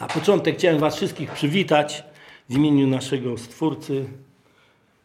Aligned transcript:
Na 0.00 0.06
początek 0.06 0.56
chciałem 0.56 0.78
Was 0.78 0.96
wszystkich 0.96 1.32
przywitać 1.32 2.04
w 2.48 2.54
imieniu 2.54 2.86
naszego 2.86 3.38
Stwórcy 3.38 4.08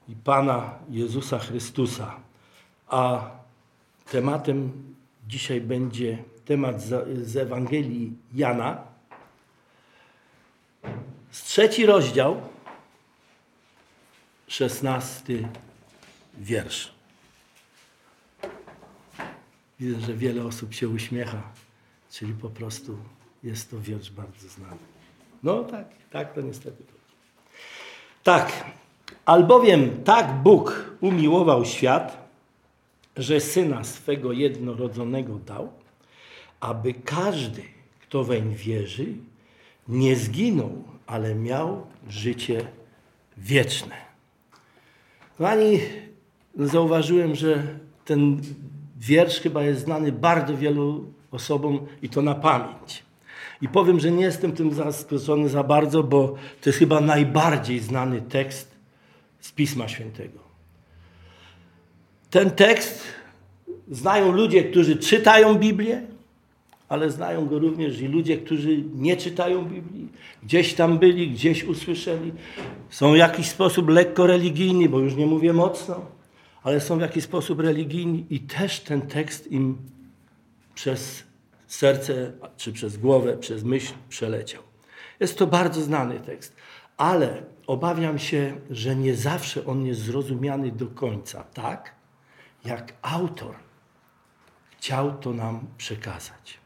i 0.10 0.16
Pana 0.16 0.80
Jezusa 0.90 1.40
Chrystusa. 1.40 2.20
A 2.88 3.32
tematem 4.12 4.72
dzisiaj 5.28 5.62
będzie 5.62 6.18
temat 6.46 6.82
z, 6.82 7.38
Ewangelii 7.38 8.14
Jana. 8.34 8.82
Z 11.32 11.44
trzeci 11.44 11.86
rozdział, 11.86 12.42
szesnasty 14.48 15.48
wiersz. 16.38 16.94
Widzę, 19.80 20.00
że 20.00 20.14
wiele 20.14 20.46
osób 20.46 20.74
się 20.74 20.90
uśmiecha, 20.90 21.42
czyli 22.12 22.34
po 22.34 22.50
prostu 22.50 22.98
jest 23.44 23.72
to 23.72 23.80
wiersz 23.80 24.12
bardzo 24.12 24.48
znany. 24.50 24.78
No 25.44 25.64
tak, 25.64 25.88
tak 26.12 26.34
to 26.34 26.42
niestety. 26.42 26.84
Tak, 28.24 28.66
albowiem 29.26 30.04
tak 30.04 30.34
Bóg 30.44 30.96
umiłował 31.02 31.66
świat, 31.66 32.30
że 33.18 33.40
Syna 33.40 33.84
swego 33.84 34.32
jednorodzonego 34.32 35.36
dał, 35.36 35.74
aby 36.60 36.94
każdy, 36.94 37.62
kto 38.02 38.24
weń 38.24 38.56
wierzy, 38.56 39.06
nie 39.88 40.16
zginął, 40.16 40.84
ale 41.08 41.36
miał 41.36 41.88
życie 42.10 42.68
wieczne. 43.38 43.96
Kochani, 45.38 45.80
zauważyłem, 46.56 47.36
że 47.36 47.64
ten 48.06 48.42
wiersz 48.98 49.40
chyba 49.40 49.64
jest 49.64 49.82
znany 49.82 50.12
bardzo 50.12 50.58
wielu 50.58 51.06
osobom 51.32 51.88
i 52.02 52.10
to 52.10 52.22
na 52.22 52.36
pamięć. 52.36 53.04
I 53.64 53.68
powiem, 53.68 54.00
że 54.00 54.12
nie 54.12 54.24
jestem 54.24 54.52
tym 54.52 54.74
zaskoczony 54.74 55.50
za 55.50 55.64
bardzo, 55.64 56.04
bo 56.04 56.36
to 56.62 56.70
jest 56.70 56.80
chyba 56.80 57.02
najbardziej 57.02 57.80
znany 57.80 58.22
tekst 58.22 58.72
z 59.40 59.52
Pisma 59.52 59.88
Świętego. 59.88 60.40
Ten 62.30 62.52
tekst 62.52 63.04
znają 63.92 64.32
ludzie, 64.32 64.64
którzy 64.64 64.96
czytają 64.96 65.56
Biblię, 65.56 66.02
ale 66.90 67.12
znają 67.12 67.46
go 67.46 67.60
również 67.60 68.02
i 68.02 68.08
ludzie, 68.08 68.38
którzy 68.38 68.84
nie 68.96 69.18
czytają 69.18 69.66
Biblii, 69.66 70.10
gdzieś 70.44 70.74
tam 70.74 71.00
byli, 71.00 71.32
gdzieś 71.32 71.64
usłyszeli, 71.64 72.32
są 72.90 73.14
w 73.14 73.18
jakiś 73.18 73.48
sposób 73.48 73.90
lekko 73.90 74.28
religijni, 74.28 74.90
bo 74.90 75.00
już 75.00 75.16
nie 75.16 75.26
mówię 75.26 75.54
mocno, 75.54 76.06
ale 76.64 76.82
są 76.82 76.98
w 76.98 77.02
jakiś 77.02 77.24
sposób 77.24 77.60
religijni 77.60 78.26
i 78.30 78.40
też 78.40 78.80
ten 78.80 79.02
tekst 79.02 79.52
im 79.52 79.78
przez 80.76 81.24
serce, 81.74 82.32
czy 82.58 82.74
przez 82.74 82.98
głowę, 82.98 83.38
przez 83.38 83.64
myśl 83.64 83.94
przeleciał. 84.10 84.64
Jest 85.20 85.38
to 85.38 85.48
bardzo 85.48 85.82
znany 85.82 86.20
tekst, 86.20 86.56
ale 86.98 87.44
obawiam 87.68 88.20
się, 88.20 88.58
że 88.70 88.96
nie 88.96 89.16
zawsze 89.16 89.66
on 89.66 89.86
jest 89.86 90.02
zrozumiany 90.02 90.72
do 90.72 90.88
końca, 90.88 91.44
tak 91.44 91.96
jak 92.66 92.94
autor 93.02 93.56
chciał 94.72 95.18
to 95.18 95.34
nam 95.34 95.68
przekazać. 95.78 96.58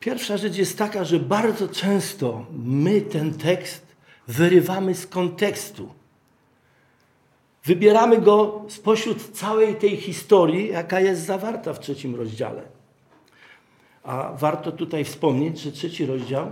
Pierwsza 0.00 0.36
rzecz 0.36 0.56
jest 0.56 0.78
taka, 0.78 1.04
że 1.04 1.18
bardzo 1.18 1.68
często 1.68 2.46
my 2.52 3.00
ten 3.00 3.34
tekst 3.34 3.96
wyrywamy 4.28 4.94
z 4.94 5.06
kontekstu. 5.06 5.94
Wybieramy 7.64 8.20
go 8.20 8.64
spośród 8.68 9.32
całej 9.32 9.74
tej 9.74 9.96
historii, 9.96 10.68
jaka 10.68 11.00
jest 11.00 11.26
zawarta 11.26 11.72
w 11.72 11.80
trzecim 11.80 12.14
rozdziale. 12.14 12.81
A 14.02 14.32
warto 14.32 14.72
tutaj 14.72 15.04
wspomnieć, 15.04 15.60
że 15.60 15.72
trzeci 15.72 16.06
rozdział 16.06 16.50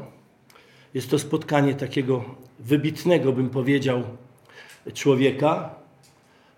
jest 0.95 1.11
to 1.11 1.19
spotkanie 1.19 1.75
takiego 1.75 2.25
wybitnego, 2.59 3.33
bym 3.33 3.51
powiedział, 3.51 4.03
człowieka, 4.95 5.75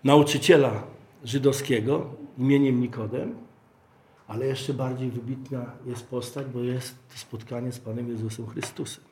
nauczyciela 0.03 0.83
żydowskiego 1.23 2.09
imieniem 2.37 2.81
Nikodem, 2.81 3.35
ale 4.27 4.45
jeszcze 4.45 4.73
bardziej 4.73 5.11
wybitna 5.11 5.71
jest 5.85 6.07
postać, 6.07 6.47
bo 6.47 6.59
jest 6.59 6.95
to 7.09 7.17
spotkanie 7.17 7.71
z 7.71 7.79
Panem 7.79 8.09
Jezusem 8.09 8.47
Chrystusem. 8.47 9.03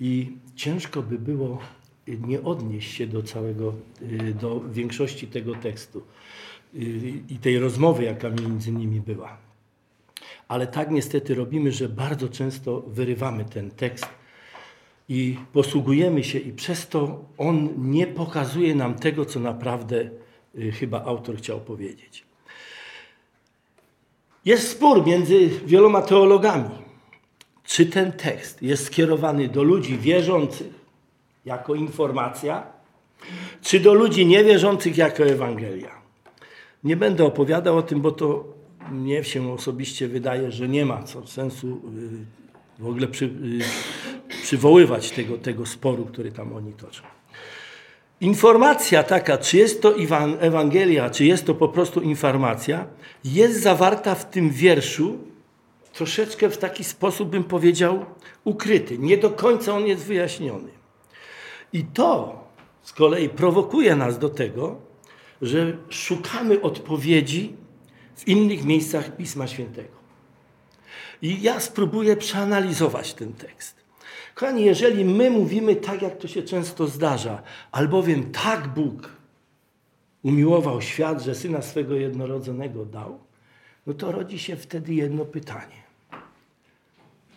I 0.00 0.36
ciężko 0.54 1.02
by 1.02 1.18
było 1.18 1.58
nie 2.06 2.42
odnieść 2.42 2.94
się 2.94 3.06
do 3.06 3.22
całego, 3.22 3.74
y, 4.02 4.34
do 4.34 4.60
większości 4.60 5.26
tego 5.26 5.54
tekstu 5.54 6.02
y, 6.74 6.78
i 7.28 7.38
tej 7.38 7.58
rozmowy, 7.58 8.04
jaka 8.04 8.30
między 8.30 8.72
nimi 8.72 9.00
była. 9.00 9.45
Ale 10.48 10.66
tak 10.66 10.90
niestety 10.90 11.34
robimy, 11.34 11.72
że 11.72 11.88
bardzo 11.88 12.28
często 12.28 12.82
wyrywamy 12.86 13.44
ten 13.44 13.70
tekst 13.70 14.06
i 15.08 15.36
posługujemy 15.52 16.24
się, 16.24 16.38
i 16.38 16.52
przez 16.52 16.88
to 16.88 17.24
on 17.38 17.68
nie 17.76 18.06
pokazuje 18.06 18.74
nam 18.74 18.94
tego, 18.94 19.24
co 19.24 19.40
naprawdę 19.40 20.10
y, 20.58 20.72
chyba 20.72 21.04
autor 21.04 21.36
chciał 21.36 21.60
powiedzieć. 21.60 22.24
Jest 24.44 24.70
spór 24.70 25.06
między 25.06 25.48
wieloma 25.48 26.02
teologami, 26.02 26.70
czy 27.64 27.86
ten 27.86 28.12
tekst 28.12 28.62
jest 28.62 28.84
skierowany 28.86 29.48
do 29.48 29.62
ludzi 29.62 29.98
wierzących 29.98 30.74
jako 31.44 31.74
informacja, 31.74 32.66
czy 33.62 33.80
do 33.80 33.94
ludzi 33.94 34.26
niewierzących 34.26 34.96
jako 34.96 35.24
Ewangelia. 35.24 35.90
Nie 36.84 36.96
będę 36.96 37.24
opowiadał 37.24 37.76
o 37.76 37.82
tym, 37.82 38.00
bo 38.00 38.12
to 38.12 38.55
mnie 38.90 39.24
się 39.24 39.52
osobiście 39.52 40.08
wydaje, 40.08 40.52
że 40.52 40.68
nie 40.68 40.86
ma 40.86 41.02
co 41.02 41.26
sensu 41.26 41.82
y, 42.78 42.82
w 42.82 42.86
ogóle 42.86 43.06
przy, 43.06 43.24
y, 43.24 43.30
przywoływać 44.42 45.10
tego, 45.10 45.38
tego 45.38 45.66
sporu, 45.66 46.04
który 46.04 46.32
tam 46.32 46.52
oni 46.52 46.72
toczą. 46.72 47.02
Informacja 48.20 49.02
taka, 49.02 49.38
czy 49.38 49.56
jest 49.56 49.82
to 49.82 49.94
Ewangelia, 50.40 51.10
czy 51.10 51.24
jest 51.24 51.46
to 51.46 51.54
po 51.54 51.68
prostu 51.68 52.00
informacja, 52.00 52.86
jest 53.24 53.62
zawarta 53.62 54.14
w 54.14 54.30
tym 54.30 54.50
wierszu 54.50 55.18
troszeczkę 55.92 56.50
w 56.50 56.58
taki 56.58 56.84
sposób, 56.84 57.28
bym 57.28 57.44
powiedział, 57.44 58.04
ukryty. 58.44 58.98
Nie 58.98 59.18
do 59.18 59.30
końca 59.30 59.76
on 59.76 59.86
jest 59.86 60.04
wyjaśniony. 60.04 60.68
I 61.72 61.84
to 61.84 62.40
z 62.82 62.92
kolei 62.92 63.28
prowokuje 63.28 63.96
nas 63.96 64.18
do 64.18 64.28
tego, 64.28 64.76
że 65.42 65.76
szukamy 65.88 66.60
odpowiedzi 66.60 67.52
w 68.16 68.28
innych 68.28 68.64
miejscach 68.64 69.16
Pisma 69.16 69.46
Świętego. 69.46 69.96
I 71.22 71.42
ja 71.42 71.60
spróbuję 71.60 72.16
przeanalizować 72.16 73.14
ten 73.14 73.32
tekst. 73.32 73.76
Kochani, 74.34 74.64
jeżeli 74.64 75.04
my 75.04 75.30
mówimy 75.30 75.76
tak, 75.76 76.02
jak 76.02 76.18
to 76.18 76.28
się 76.28 76.42
często 76.42 76.86
zdarza, 76.86 77.42
albowiem 77.72 78.32
tak 78.32 78.68
Bóg 78.68 79.12
umiłował 80.22 80.82
świat, 80.82 81.22
że 81.22 81.34
Syna 81.34 81.62
swego 81.62 81.94
jednorodzonego 81.94 82.84
dał, 82.84 83.18
no 83.86 83.94
to 83.94 84.12
rodzi 84.12 84.38
się 84.38 84.56
wtedy 84.56 84.94
jedno 84.94 85.24
pytanie. 85.24 85.82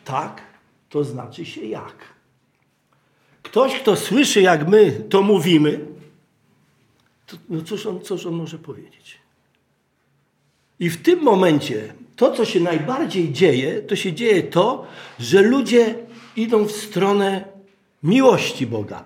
Tak, 0.05 0.41
to 0.89 1.03
znaczy 1.03 1.45
się 1.45 1.65
jak? 1.65 1.95
Ktoś, 3.43 3.79
kto 3.79 3.95
słyszy, 3.95 4.41
jak 4.41 4.67
my 4.67 4.91
to 4.91 5.21
mówimy, 5.21 5.85
to, 7.27 7.37
no 7.49 7.61
cóż 7.61 7.85
on, 7.85 8.01
cóż 8.01 8.25
on 8.25 8.33
może 8.33 8.57
powiedzieć? 8.57 9.19
I 10.79 10.89
w 10.89 11.01
tym 11.01 11.23
momencie 11.23 11.93
to, 12.15 12.31
co 12.31 12.45
się 12.45 12.59
najbardziej 12.59 13.31
dzieje, 13.31 13.81
to 13.81 13.95
się 13.95 14.13
dzieje 14.13 14.43
to, 14.43 14.87
że 15.19 15.41
ludzie 15.41 15.95
idą 16.35 16.65
w 16.65 16.71
stronę 16.71 17.43
miłości 18.03 18.67
Boga. 18.67 19.03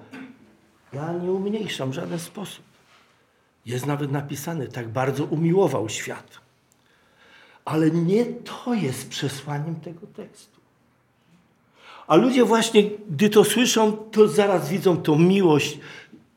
Ja 0.94 1.14
nie 1.14 1.32
umniejszam 1.32 1.92
w 1.92 1.94
żaden 1.94 2.20
sposób. 2.20 2.64
Jest 3.66 3.86
nawet 3.86 4.12
napisane, 4.12 4.68
tak 4.68 4.90
bardzo 4.90 5.24
umiłował 5.24 5.90
świat. 5.90 6.42
Ale 7.66 7.92
nie 7.92 8.26
to 8.26 8.74
jest 8.74 9.10
przesłaniem 9.10 9.76
tego 9.76 10.08
tekstu. 10.08 10.60
A 12.08 12.16
ludzie 12.16 12.46
właśnie, 12.46 12.84
gdy 13.10 13.30
to 13.30 13.44
słyszą, 13.44 13.92
to 13.92 14.28
zaraz 14.28 14.70
widzą 14.70 14.98
tą 14.98 15.20
miłość 15.20 15.80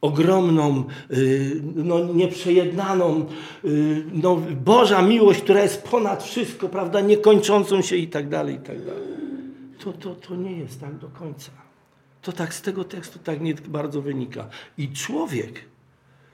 ogromną, 0.00 0.84
y, 1.10 1.62
no, 1.74 2.04
nieprzejednaną, 2.14 3.26
y, 3.64 4.04
no, 4.12 4.36
Boża 4.64 5.02
miłość, 5.02 5.40
która 5.42 5.62
jest 5.62 5.82
ponad 5.82 6.24
wszystko, 6.24 6.68
prawda, 6.68 7.00
niekończącą 7.00 7.82
się 7.82 7.96
i 7.96 8.08
tak 8.08 8.28
dalej, 8.28 8.54
i 8.54 8.58
tak 8.58 8.84
dalej. 8.84 9.02
To, 9.78 9.92
to, 9.92 10.14
to 10.14 10.36
nie 10.36 10.58
jest 10.58 10.80
tak 10.80 10.98
do 10.98 11.08
końca. 11.08 11.50
To 12.22 12.32
tak 12.32 12.54
z 12.54 12.62
tego 12.62 12.84
tekstu 12.84 13.18
tak 13.18 13.40
nie 13.40 13.54
bardzo 13.54 14.02
wynika. 14.02 14.48
I 14.78 14.88
człowiek, 14.88 15.60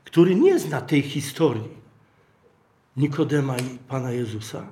który 0.04 0.34
nie 0.34 0.58
zna 0.58 0.80
tej 0.80 1.02
historii 1.02 1.82
Nikodema 2.96 3.56
i 3.56 3.78
Pana 3.88 4.12
Jezusa, 4.12 4.66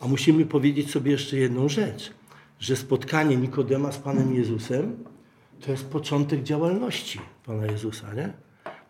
a 0.00 0.08
musimy 0.08 0.46
powiedzieć 0.46 0.90
sobie 0.90 1.10
jeszcze 1.10 1.36
jedną 1.36 1.68
rzecz, 1.68 2.12
że 2.60 2.76
spotkanie 2.76 3.36
Nikodema 3.36 3.92
z 3.92 3.98
Panem 3.98 4.34
Jezusem 4.34 5.04
to 5.60 5.70
jest 5.70 5.88
początek 5.88 6.42
działalności 6.42 7.20
Pana 7.46 7.66
Jezusa, 7.66 8.14
nie? 8.14 8.32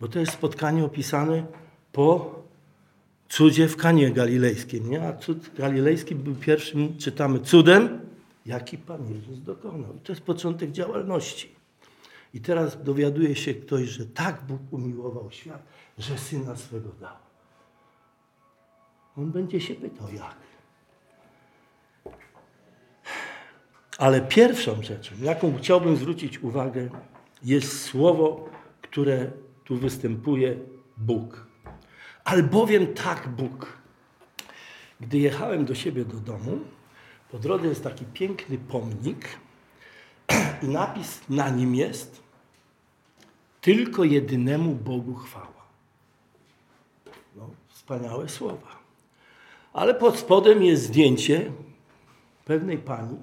Bo 0.00 0.08
to 0.08 0.18
jest 0.18 0.32
spotkanie 0.32 0.84
opisane 0.84 1.46
po 1.92 2.34
cudzie 3.28 3.68
w 3.68 3.76
Kanie 3.76 4.10
Galilejskiej, 4.10 4.80
nie? 4.80 5.08
A 5.08 5.12
cud 5.16 5.50
galilejski 5.54 6.14
był 6.14 6.34
pierwszym, 6.34 6.98
czytamy, 6.98 7.40
cudem 7.40 8.04
jaki 8.46 8.78
Pan 8.78 9.14
Jezus 9.14 9.42
dokonał. 9.42 9.96
I 9.96 10.00
to 10.00 10.12
jest 10.12 10.22
początek 10.22 10.72
działalności. 10.72 11.54
I 12.34 12.40
teraz 12.40 12.82
dowiaduje 12.82 13.36
się 13.36 13.54
ktoś, 13.54 13.88
że 13.88 14.06
tak 14.06 14.42
Bóg 14.42 14.60
umiłował 14.70 15.30
świat, 15.30 15.62
że 15.98 16.18
Syna 16.18 16.56
swego 16.56 16.88
dał. 17.00 17.16
On 19.16 19.30
będzie 19.30 19.60
się 19.60 19.74
pytał, 19.74 20.08
jak. 20.12 20.36
Ale 23.98 24.20
pierwszą 24.20 24.82
rzeczą, 24.82 25.14
jaką 25.22 25.56
chciałbym 25.58 25.96
zwrócić 25.96 26.38
uwagę, 26.38 26.88
jest 27.42 27.82
słowo, 27.82 28.48
które 28.82 29.30
tu 29.64 29.76
występuje 29.76 30.56
Bóg. 30.96 31.46
Albowiem 32.24 32.94
tak 32.94 33.28
Bóg. 33.28 33.78
Gdy 35.00 35.18
jechałem 35.18 35.64
do 35.64 35.74
siebie 35.74 36.04
do 36.04 36.16
domu, 36.16 36.60
po 37.30 37.38
drodze 37.38 37.66
jest 37.66 37.84
taki 37.84 38.04
piękny 38.04 38.58
pomnik 38.58 39.28
i 40.62 40.66
napis 40.66 41.20
na 41.28 41.50
nim 41.50 41.74
jest 41.74 42.22
tylko 43.60 44.04
jedynemu 44.04 44.74
Bogu 44.74 45.14
chwała. 45.14 45.64
No, 47.36 47.50
wspaniałe 47.68 48.28
słowa. 48.28 48.78
Ale 49.72 49.94
pod 49.94 50.18
spodem 50.18 50.62
jest 50.62 50.82
zdjęcie 50.82 51.52
pewnej 52.44 52.78
pani, 52.78 53.16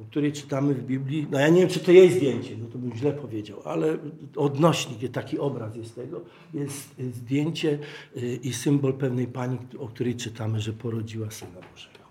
o 0.00 0.04
której 0.04 0.32
czytamy 0.32 0.74
w 0.74 0.84
Biblii. 0.84 1.26
No 1.30 1.38
ja 1.38 1.48
nie 1.48 1.60
wiem, 1.60 1.68
czy 1.68 1.80
to 1.80 1.92
jej 1.92 2.12
zdjęcie, 2.12 2.56
no 2.56 2.66
to 2.72 2.78
bym 2.78 2.96
źle 2.96 3.12
powiedział, 3.12 3.62
ale 3.64 3.98
odnośnik, 4.36 5.12
taki 5.12 5.38
obraz 5.38 5.76
jest 5.76 5.94
tego. 5.94 6.20
Jest 6.54 6.94
zdjęcie 6.98 7.78
y, 8.16 8.38
i 8.42 8.52
symbol 8.52 8.94
pewnej 8.94 9.26
pani, 9.26 9.58
o 9.78 9.88
której 9.88 10.16
czytamy, 10.16 10.60
że 10.60 10.72
porodziła 10.72 11.30
Syna 11.30 11.60
Bożego. 11.72 12.02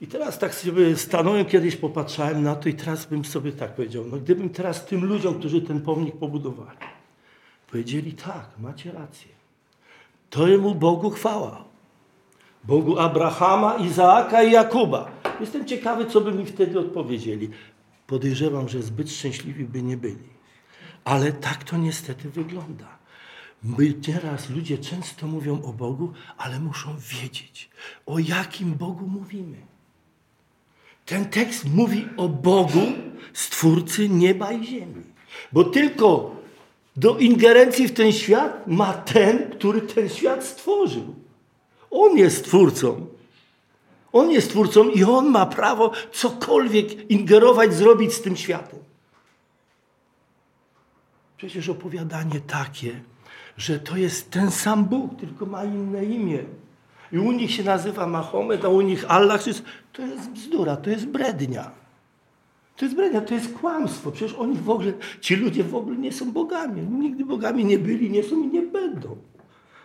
I 0.00 0.06
teraz 0.06 0.38
tak 0.38 0.54
sobie 0.54 0.96
stanąłem, 0.96 1.44
kiedyś 1.44 1.76
popatrzałem 1.76 2.42
na 2.42 2.56
to 2.56 2.68
i 2.68 2.74
teraz 2.74 3.06
bym 3.06 3.24
sobie 3.24 3.52
tak 3.52 3.74
powiedział, 3.74 4.04
no 4.10 4.16
gdybym 4.16 4.50
teraz 4.50 4.86
tym 4.86 5.04
ludziom, 5.04 5.34
którzy 5.34 5.62
ten 5.62 5.80
pomnik 5.80 6.16
pobudowali, 6.16 6.78
powiedzieli 7.70 8.12
tak, 8.12 8.48
macie 8.58 8.92
rację. 8.92 9.28
To 10.30 10.48
jemu 10.48 10.74
Bogu 10.74 11.10
chwała. 11.10 11.64
Bogu 12.64 12.98
Abrahama, 12.98 13.74
Izaaka 13.74 14.42
i 14.42 14.52
Jakuba. 14.52 15.10
Jestem 15.40 15.66
ciekawy, 15.66 16.06
co 16.06 16.20
by 16.20 16.32
mi 16.32 16.46
wtedy 16.46 16.78
odpowiedzieli. 16.78 17.50
Podejrzewam, 18.06 18.68
że 18.68 18.82
zbyt 18.82 19.10
szczęśliwi 19.10 19.64
by 19.64 19.82
nie 19.82 19.96
byli. 19.96 20.32
Ale 21.04 21.32
tak 21.32 21.64
to 21.64 21.76
niestety 21.76 22.30
wygląda. 22.30 22.98
My 23.62 23.92
teraz 23.92 24.50
ludzie 24.50 24.78
często 24.78 25.26
mówią 25.26 25.62
o 25.62 25.72
Bogu, 25.72 26.12
ale 26.36 26.60
muszą 26.60 26.96
wiedzieć, 26.98 27.70
o 28.06 28.18
jakim 28.18 28.74
Bogu 28.74 29.06
mówimy. 29.06 29.56
Ten 31.06 31.24
tekst 31.24 31.64
mówi 31.74 32.08
o 32.16 32.28
Bogu, 32.28 32.82
Stwórcy 33.32 34.08
nieba 34.08 34.52
i 34.52 34.66
ziemi. 34.66 35.02
Bo 35.52 35.64
tylko 35.64 36.36
do 36.96 37.18
ingerencji 37.18 37.88
w 37.88 37.92
ten 37.92 38.12
świat 38.12 38.66
ma 38.66 38.92
ten, 38.92 39.50
który 39.50 39.80
ten 39.80 40.08
świat 40.08 40.44
stworzył. 40.44 41.14
On 41.90 42.18
jest 42.18 42.44
Twórcą. 42.44 43.06
On 44.12 44.30
jest 44.30 44.50
Twórcą 44.50 44.88
i 44.88 45.04
On 45.04 45.30
ma 45.30 45.46
prawo 45.46 45.92
cokolwiek 46.12 47.10
ingerować, 47.10 47.74
zrobić 47.74 48.12
z 48.12 48.22
tym 48.22 48.36
światem. 48.36 48.78
Przecież 51.36 51.68
opowiadanie 51.68 52.40
takie, 52.40 53.00
że 53.56 53.78
to 53.78 53.96
jest 53.96 54.30
ten 54.30 54.50
sam 54.50 54.84
Bóg, 54.84 55.20
tylko 55.20 55.46
ma 55.46 55.64
inne 55.64 56.04
imię. 56.04 56.44
I 57.12 57.18
u 57.18 57.32
nich 57.32 57.50
się 57.50 57.64
nazywa 57.64 58.06
Mahomet, 58.06 58.64
a 58.64 58.68
u 58.68 58.80
nich 58.80 59.04
Allah. 59.08 59.40
To 59.92 60.02
jest 60.02 60.30
bzdura, 60.30 60.76
to 60.76 60.90
jest 60.90 61.06
brednia. 61.06 61.70
To 62.76 62.84
jest 62.84 62.96
brednia, 62.96 63.20
to 63.20 63.34
jest 63.34 63.52
kłamstwo. 63.52 64.10
Przecież 64.10 64.34
oni 64.38 64.56
w 64.56 64.70
ogóle, 64.70 64.92
ci 65.20 65.36
ludzie 65.36 65.64
w 65.64 65.74
ogóle 65.74 65.96
nie 65.96 66.12
są 66.12 66.32
bogami. 66.32 66.82
Nigdy 66.82 67.24
bogami 67.24 67.64
nie 67.64 67.78
byli, 67.78 68.10
nie 68.10 68.22
są 68.22 68.42
i 68.42 68.46
nie 68.46 68.62
będą. 68.62 69.16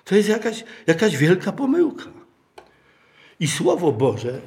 To 0.03 0.15
jest 0.15 0.29
jakaś, 0.29 0.63
jakaś 0.88 1.18
wielka 1.18 1.51
pomyłka. 1.51 2.17
I 3.39 3.48
Słowo 3.48 3.92
Boże 3.92 4.42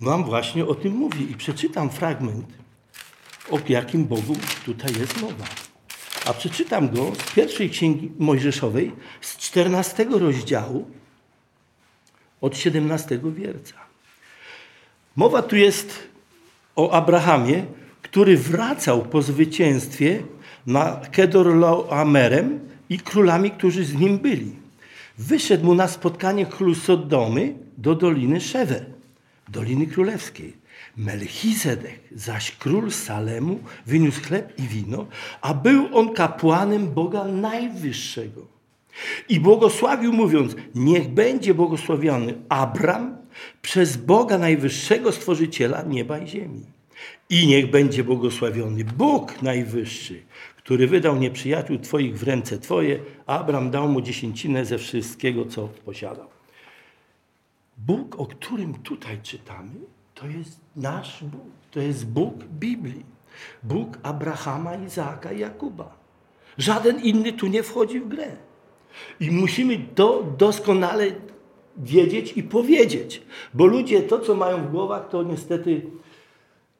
wam 0.00 0.24
właśnie 0.24 0.66
o 0.66 0.74
tym 0.74 0.92
mówi. 0.92 1.30
I 1.30 1.34
przeczytam 1.34 1.90
fragment, 1.90 2.46
o 3.50 3.58
jakim 3.68 4.04
Bogu 4.04 4.36
tutaj 4.64 4.92
jest 5.00 5.20
mowa. 5.20 5.44
A 6.26 6.32
przeczytam 6.32 6.88
go 6.88 7.12
z 7.14 7.34
pierwszej 7.34 7.70
księgi 7.70 8.12
Mojżeszowej, 8.18 8.92
z 9.20 9.36
14 9.36 10.04
rozdziału, 10.10 10.90
od 12.40 12.56
17 12.56 13.20
wierca. 13.36 13.74
Mowa 15.16 15.42
tu 15.42 15.56
jest 15.56 15.98
o 16.76 16.90
Abrahamie, 16.90 17.64
który 18.02 18.36
wracał 18.36 19.02
po 19.02 19.22
zwycięstwie 19.22 20.22
na 20.66 21.00
Kedorlaomerem 21.12 22.60
i 22.88 22.98
królami, 22.98 23.50
którzy 23.50 23.84
z 23.84 23.94
nim 23.94 24.18
byli. 24.18 24.52
Wyszedł 25.18 25.64
mu 25.64 25.74
na 25.74 25.88
spotkanie 25.88 26.46
król 26.46 26.74
Sodomy 26.74 27.54
do 27.82 27.94
Doliny 27.94 28.40
Szewe, 28.40 28.84
Doliny 29.48 29.86
Królewskiej. 29.86 30.62
Melchizedek, 30.96 32.00
zaś 32.12 32.50
król 32.50 32.90
Salemu, 32.90 33.58
wyniósł 33.86 34.22
chleb 34.22 34.58
i 34.58 34.62
wino, 34.62 35.06
a 35.40 35.54
był 35.54 35.98
on 35.98 36.14
kapłanem 36.14 36.94
Boga 36.94 37.24
Najwyższego. 37.24 38.46
I 39.28 39.40
błogosławił, 39.40 40.12
mówiąc: 40.12 40.56
Niech 40.74 41.08
będzie 41.08 41.54
błogosławiony 41.54 42.34
Abram 42.48 43.16
przez 43.62 43.96
Boga 43.96 44.38
Najwyższego, 44.38 45.12
Stworzyciela 45.12 45.82
nieba 45.82 46.18
i 46.18 46.28
ziemi. 46.28 46.60
I 47.30 47.46
niech 47.46 47.70
będzie 47.70 48.04
błogosławiony 48.04 48.84
Bóg 48.84 49.42
Najwyższy, 49.42 50.22
który 50.56 50.86
wydał 50.86 51.16
nieprzyjaciół 51.16 51.78
Twoich 51.78 52.18
w 52.18 52.22
ręce 52.22 52.58
Twoje. 52.58 52.98
Abram 53.26 53.70
dał 53.70 53.88
mu 53.88 54.00
dziesięcinę 54.00 54.64
ze 54.64 54.78
wszystkiego, 54.78 55.44
co 55.44 55.68
posiadał. 55.68 56.41
Bóg, 57.78 58.20
o 58.20 58.26
którym 58.26 58.74
tutaj 58.74 59.20
czytamy, 59.22 59.74
to 60.14 60.26
jest 60.26 60.60
nasz 60.76 61.24
Bóg. 61.24 61.50
To 61.70 61.80
jest 61.80 62.06
Bóg 62.06 62.44
Biblii. 62.44 63.04
Bóg 63.62 63.98
Abrahama, 64.02 64.76
Izaaka 64.76 65.32
i 65.32 65.40
Jakuba. 65.40 65.96
Żaden 66.58 67.00
inny 67.00 67.32
tu 67.32 67.46
nie 67.46 67.62
wchodzi 67.62 68.00
w 68.00 68.08
grę. 68.08 68.36
I 69.20 69.30
musimy 69.30 69.78
to 69.94 70.22
doskonale 70.38 71.06
wiedzieć 71.76 72.32
i 72.36 72.42
powiedzieć. 72.42 73.22
Bo 73.54 73.66
ludzie 73.66 74.02
to, 74.02 74.18
co 74.18 74.34
mają 74.34 74.66
w 74.66 74.70
głowach, 74.70 75.08
to 75.08 75.22
niestety, 75.22 75.82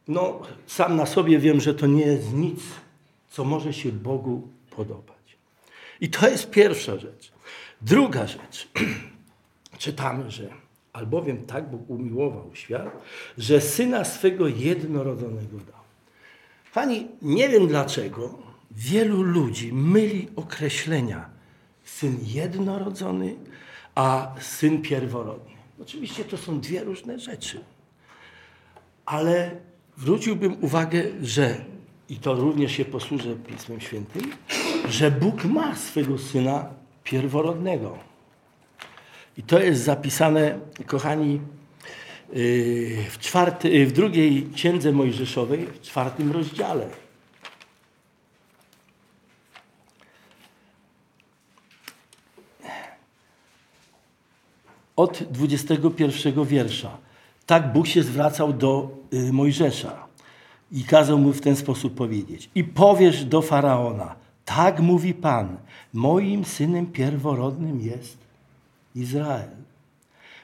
no, 0.09 0.41
sam 0.67 0.97
na 0.97 1.07
sobie 1.07 1.39
wiem, 1.39 1.61
że 1.61 1.75
to 1.75 1.87
nie 1.87 2.07
jest 2.07 2.33
nic, 2.33 2.61
co 3.31 3.45
może 3.45 3.73
się 3.73 3.93
Bogu 3.93 4.49
podobać. 4.71 5.17
I 6.01 6.09
to 6.09 6.29
jest 6.29 6.51
pierwsza 6.51 6.99
rzecz. 6.99 7.33
Druga 7.81 8.27
rzecz. 8.27 8.69
Czytamy, 9.79 10.31
że 10.31 10.62
albowiem 10.93 11.47
tak 11.47 11.71
Bóg 11.71 11.91
umiłował 11.91 12.51
świat, 12.55 13.03
że 13.39 13.61
Syna 13.61 14.05
swego 14.05 14.49
jednorodzonego 14.49 15.57
dał. 15.57 15.83
Pani, 16.75 17.09
nie 17.23 17.49
wiem 17.49 17.67
dlaczego 17.67 18.39
wielu 18.71 19.23
ludzi 19.23 19.73
myli 19.73 20.29
określenia 20.37 21.31
syn 21.85 22.19
jednorodzony, 22.23 23.37
a 23.95 24.35
syn 24.41 24.83
pierworodny. 24.83 25.53
Oczywiście 25.81 26.25
to 26.25 26.37
są 26.37 26.61
dwie 26.61 26.85
różne 26.85 27.19
rzeczy. 27.19 27.61
Ale 29.07 29.51
zwróciłbym 29.97 30.57
uwagę, 30.61 31.03
że, 31.23 31.65
i 32.09 32.17
to 32.17 32.35
również 32.35 32.73
się 32.73 32.85
posłużę 32.85 33.37
Pismem 33.37 33.81
Świętym, 33.81 34.23
że 34.89 35.11
Bóg 35.11 35.45
ma 35.45 35.77
swego 35.77 36.19
syna 36.19 36.67
pierworodnego. 37.05 38.12
I 39.37 39.43
to 39.43 39.61
jest 39.61 39.83
zapisane, 39.83 40.59
kochani, 40.87 41.41
yy, 42.33 43.05
w, 43.11 43.19
czwarty, 43.19 43.71
yy, 43.71 43.87
w 43.87 43.93
drugiej 43.93 44.49
księdze 44.55 44.93
Mojżeszowej, 44.93 45.67
w 45.67 45.81
czwartym 45.81 46.33
rozdziale. 46.33 46.87
od 54.97 55.23
21 55.23 56.45
wiersza. 56.45 56.99
Tak 57.47 57.73
Bóg 57.73 57.87
się 57.87 58.03
zwracał 58.03 58.53
do 58.53 58.91
y, 59.13 59.33
Mojżesza 59.33 60.07
i 60.73 60.85
kazał 60.85 61.19
mu 61.19 61.33
w 61.33 61.41
ten 61.41 61.57
sposób 61.57 61.95
powiedzieć. 61.95 62.51
I 62.55 62.65
powiesz 62.65 63.25
do 63.25 63.43
Faraona, 63.43 64.15
tak 64.45 64.81
mówi 64.81 65.15
Pan, 65.15 65.57
moim 65.93 66.45
synem 66.45 66.87
pierworodnym 66.87 67.81
jest 67.81 68.22
Izrael. 68.95 69.49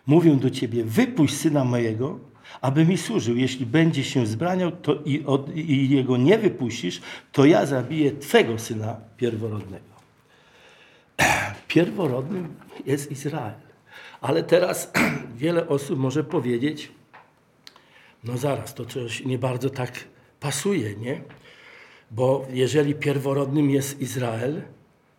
Mówię 0.07 0.37
do 0.37 0.51
ciebie, 0.51 0.85
wypuść 0.85 1.37
syna 1.37 1.65
mojego, 1.65 2.19
aby 2.61 2.85
mi 2.85 2.99
służył. 2.99 3.37
Jeśli 3.37 3.67
będzie 3.67 4.05
się 4.05 4.27
zbraniał 4.27 4.73
to 4.73 4.95
i, 5.05 5.25
od, 5.25 5.57
i 5.57 5.89
jego 5.89 6.17
nie 6.17 6.39
wypuścisz, 6.39 7.01
to 7.33 7.45
ja 7.45 7.67
zabiję 7.67 8.13
twego 8.13 8.59
syna 8.59 8.97
pierworodnego. 9.17 9.85
Pierworodnym 11.69 12.55
jest 12.87 13.13
Izrael. 13.13 13.55
Ale 14.21 14.43
teraz 14.43 14.93
wiele 15.37 15.69
osób 15.69 15.99
może 15.99 16.25
powiedzieć, 16.25 16.93
No 18.25 18.39
zaraz, 18.39 18.75
to 18.75 18.85
coś 18.85 19.25
nie 19.25 19.39
bardzo 19.39 19.71
tak 19.71 19.93
pasuje, 20.41 20.97
nie? 20.97 21.23
Bo 22.11 22.47
jeżeli 22.51 22.95
pierworodnym 22.95 23.71
jest 23.71 24.01
Izrael, 24.01 24.63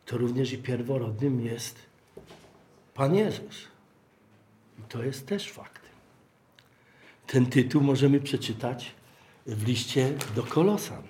to 0.06 0.18
również 0.18 0.54
i 0.54 0.58
pierworodnym 0.58 1.46
jest 1.46 1.89
Pan 3.00 3.16
Jezus. 3.16 3.68
I 4.80 4.82
to 4.90 5.04
jest 5.04 5.28
też 5.28 5.52
fakt. 5.52 5.82
Ten 7.28 7.46
tytuł 7.46 7.82
możemy 7.82 8.20
przeczytać 8.20 8.92
w 9.46 9.68
liście 9.68 10.14
do 10.36 10.44
Kolosan. 10.44 11.04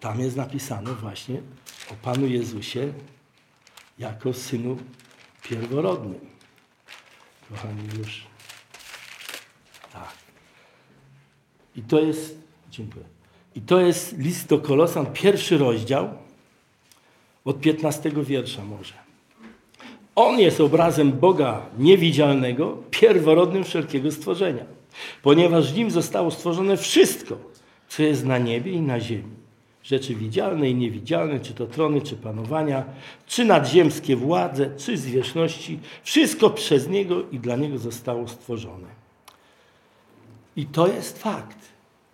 Tam 0.00 0.20
jest 0.20 0.36
napisane 0.36 0.94
właśnie 0.94 1.42
o 1.90 1.94
Panu 1.94 2.26
Jezusie 2.26 2.92
jako 3.98 4.32
Synu 4.32 4.76
pierworodnym. 5.42 6.20
Kochani, 7.48 7.88
już 7.98 8.26
tak. 9.92 10.14
I 11.76 11.82
to 11.82 12.00
jest, 12.00 12.38
dziękuję. 12.70 13.04
I 13.54 13.60
to 13.60 13.80
jest 13.80 14.18
list 14.18 14.48
do 14.48 14.58
Kolosan, 14.58 15.12
pierwszy 15.12 15.58
rozdział, 15.58 16.18
od 17.44 17.60
15 17.60 18.10
wiersza 18.24 18.64
może. 18.64 19.03
On 20.14 20.38
jest 20.38 20.60
obrazem 20.60 21.12
Boga 21.12 21.66
niewidzialnego, 21.78 22.78
pierworodnym 22.90 23.64
wszelkiego 23.64 24.10
stworzenia, 24.10 24.64
ponieważ 25.22 25.72
nim 25.72 25.90
zostało 25.90 26.30
stworzone 26.30 26.76
wszystko, 26.76 27.36
co 27.88 28.02
jest 28.02 28.24
na 28.24 28.38
niebie 28.38 28.72
i 28.72 28.80
na 28.80 29.00
ziemi. 29.00 29.44
Rzeczy 29.82 30.14
widzialne 30.14 30.70
i 30.70 30.74
niewidzialne, 30.74 31.40
czy 31.40 31.54
to 31.54 31.66
trony, 31.66 32.02
czy 32.02 32.16
panowania, 32.16 32.84
czy 33.26 33.44
nadziemskie 33.44 34.16
władze, 34.16 34.70
czy 34.76 34.96
zwierzchności, 34.96 35.78
wszystko 36.02 36.50
przez 36.50 36.88
Niego 36.88 37.22
i 37.32 37.38
dla 37.38 37.56
Niego 37.56 37.78
zostało 37.78 38.28
stworzone. 38.28 38.88
I 40.56 40.66
to 40.66 40.86
jest 40.86 41.22
fakt. 41.22 41.58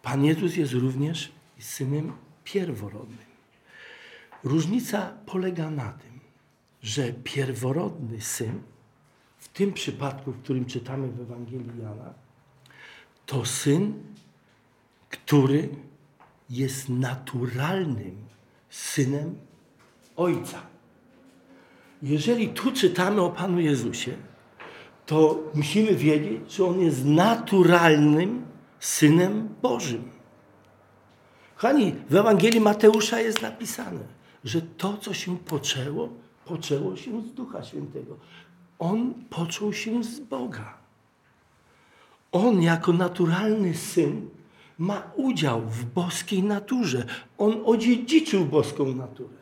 Pan 0.02 0.24
Jezus 0.24 0.56
jest 0.56 0.72
również 0.72 1.32
synem 1.58 2.12
pierworodnym. 2.44 3.30
Różnica 4.44 5.12
polega 5.26 5.70
na 5.70 5.92
tym, 5.92 6.09
że 6.82 7.12
pierworodny 7.12 8.20
syn, 8.20 8.62
w 9.38 9.48
tym 9.48 9.72
przypadku, 9.72 10.32
w 10.32 10.42
którym 10.42 10.64
czytamy 10.64 11.08
w 11.08 11.20
Ewangelii 11.20 11.82
Jana, 11.82 12.14
to 13.26 13.44
syn, 13.44 14.02
który 15.10 15.68
jest 16.50 16.88
naturalnym 16.88 18.16
synem 18.70 19.38
Ojca. 20.16 20.62
Jeżeli 22.02 22.48
tu 22.48 22.72
czytamy 22.72 23.20
o 23.20 23.30
Panu 23.30 23.60
Jezusie, 23.60 24.16
to 25.06 25.38
musimy 25.54 25.94
wiedzieć, 25.94 26.52
że 26.52 26.64
On 26.64 26.80
jest 26.80 27.04
naturalnym 27.04 28.46
synem 28.80 29.48
Bożym. 29.62 30.10
Kochani, 31.54 31.94
w 32.10 32.14
Ewangelii 32.14 32.60
Mateusza 32.60 33.20
jest 33.20 33.42
napisane, 33.42 34.00
że 34.44 34.62
to, 34.62 34.96
co 34.96 35.14
się 35.14 35.38
poczęło, 35.38 36.08
poczęło 36.50 36.96
się 36.96 37.22
z 37.22 37.32
Ducha 37.32 37.62
Świętego. 37.62 38.16
On 38.78 39.14
począł 39.30 39.72
się 39.72 40.04
z 40.04 40.20
Boga. 40.20 40.78
On 42.32 42.62
jako 42.62 42.92
naturalny 42.92 43.74
syn 43.74 44.28
ma 44.78 45.02
udział 45.16 45.60
w 45.60 45.84
boskiej 45.84 46.42
naturze. 46.42 47.04
On 47.38 47.62
odziedziczył 47.64 48.44
boską 48.44 48.94
naturę. 48.94 49.40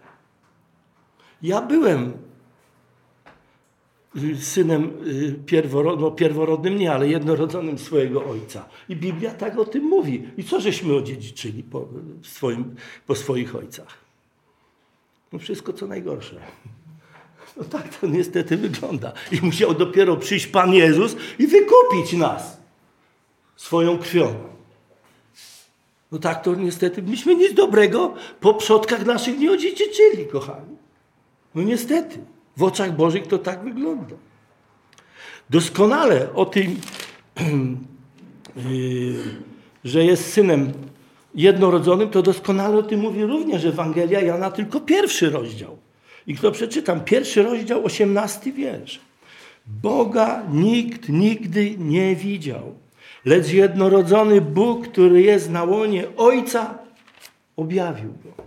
Ja 1.42 1.62
byłem 1.62 2.12
synem 4.40 4.90
y, 5.06 5.40
pierworodnym, 5.46 6.04
no 6.04 6.10
pierworodnym 6.10 6.76
nie, 6.76 6.92
ale 6.92 7.08
jednorodzonym 7.08 7.78
swojego 7.78 8.24
ojca. 8.24 8.68
I 8.88 8.96
Biblia 8.96 9.34
tak 9.34 9.58
o 9.58 9.64
tym 9.64 9.84
mówi. 9.84 10.28
I 10.36 10.44
co 10.44 10.60
żeśmy 10.60 10.94
odziedziczyli 10.94 11.62
po, 11.62 11.88
swoim, 12.22 12.74
po 13.06 13.14
swoich 13.14 13.56
ojcach? 13.56 13.98
No 15.32 15.38
wszystko 15.38 15.72
co 15.72 15.86
najgorsze. 15.86 16.40
No 17.58 17.64
tak 17.64 17.98
to 17.98 18.06
niestety 18.06 18.56
wygląda. 18.56 19.12
I 19.32 19.40
musiał 19.40 19.74
dopiero 19.74 20.16
przyjść 20.16 20.46
Pan 20.46 20.74
Jezus 20.74 21.16
i 21.38 21.46
wykupić 21.46 22.12
nas 22.12 22.58
swoją 23.56 23.98
krwią. 23.98 24.34
No 26.12 26.18
tak 26.18 26.42
to 26.42 26.54
niestety, 26.54 27.02
myśmy 27.02 27.34
nic 27.34 27.54
dobrego 27.54 28.14
po 28.40 28.54
przodkach 28.54 29.06
naszych 29.06 29.38
nie 29.38 29.52
odziedziczyli, 29.52 30.26
kochani. 30.32 30.76
No 31.54 31.62
niestety. 31.62 32.18
W 32.56 32.62
oczach 32.62 32.96
Bożych 32.96 33.26
to 33.26 33.38
tak 33.38 33.64
wygląda. 33.64 34.16
Doskonale 35.50 36.34
o 36.34 36.46
tym, 36.46 36.80
yy, 38.70 39.14
że 39.84 40.04
jest 40.04 40.32
synem 40.32 40.72
jednorodzonym, 41.34 42.10
to 42.10 42.22
doskonale 42.22 42.76
o 42.76 42.82
tym 42.82 43.00
mówi 43.00 43.24
również 43.24 43.64
Ewangelia 43.64 44.20
Jana, 44.20 44.50
tylko 44.50 44.80
pierwszy 44.80 45.30
rozdział. 45.30 45.78
I 46.28 46.34
kto 46.34 46.52
przeczytam? 46.52 47.00
Pierwszy 47.00 47.42
rozdział, 47.42 47.84
osiemnasty 47.84 48.52
wiersz. 48.52 49.00
Boga 49.66 50.42
nikt 50.50 51.08
nigdy 51.08 51.74
nie 51.78 52.16
widział, 52.16 52.74
lecz 53.24 53.52
jednorodzony 53.52 54.40
Bóg, 54.40 54.88
który 54.88 55.22
jest 55.22 55.50
na 55.50 55.64
łonie 55.64 56.04
Ojca, 56.16 56.78
objawił 57.56 58.10
go. 58.10 58.42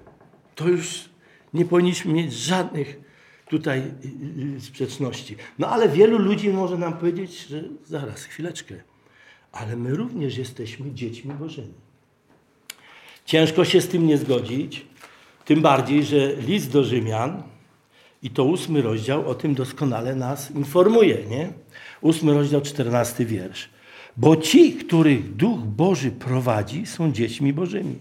To 0.56 0.68
już 0.68 1.10
nie 1.54 1.66
powinniśmy 1.66 2.14
mieć 2.14 2.34
żadnych 2.34 3.00
tutaj 3.50 3.80
y, 3.80 4.58
y, 4.58 4.62
sprzeczności. 4.62 5.36
No 5.60 5.68
ale 5.68 5.90
wielu 5.90 6.18
ludzi 6.18 6.50
może 6.50 6.78
nam 6.78 6.94
powiedzieć, 6.94 7.48
że 7.48 7.64
zaraz, 7.86 8.24
chwileczkę, 8.24 8.76
ale 9.52 9.76
my 9.76 9.96
również 9.96 10.38
jesteśmy 10.38 10.94
dziećmi 10.94 11.34
Bożymi. 11.34 11.74
Ciężko 13.26 13.66
się 13.66 13.82
z 13.82 13.88
tym 13.88 14.08
nie 14.08 14.18
zgodzić, 14.18 14.86
tym 15.46 15.62
bardziej, 15.62 16.04
że 16.04 16.36
list 16.36 16.72
do 16.72 16.84
Rzymian 16.84 17.51
i 18.24 18.30
to 18.30 18.44
ósmy 18.44 18.82
rozdział 18.82 19.30
o 19.30 19.36
tym 19.36 19.56
doskonale 19.56 20.16
nas 20.16 20.52
informuje, 20.52 21.18
nie? 21.30 21.50
Ósmy 22.02 22.34
rozdział, 22.34 22.62
czternasty 22.62 23.26
wiersz. 23.26 23.70
Bo 24.18 24.36
ci, 24.36 24.74
których 24.74 25.36
Duch 25.36 25.60
Boży 25.60 26.12
prowadzi, 26.12 26.86
są 26.86 27.12
dziećmi 27.12 27.54
Bożymi. 27.54 27.96